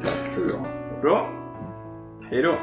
Tack 0.03 0.34
för 0.36 0.45
idag. 0.49 0.65
Bra. 1.01 1.29
Hej 2.29 2.41
då. 2.41 2.55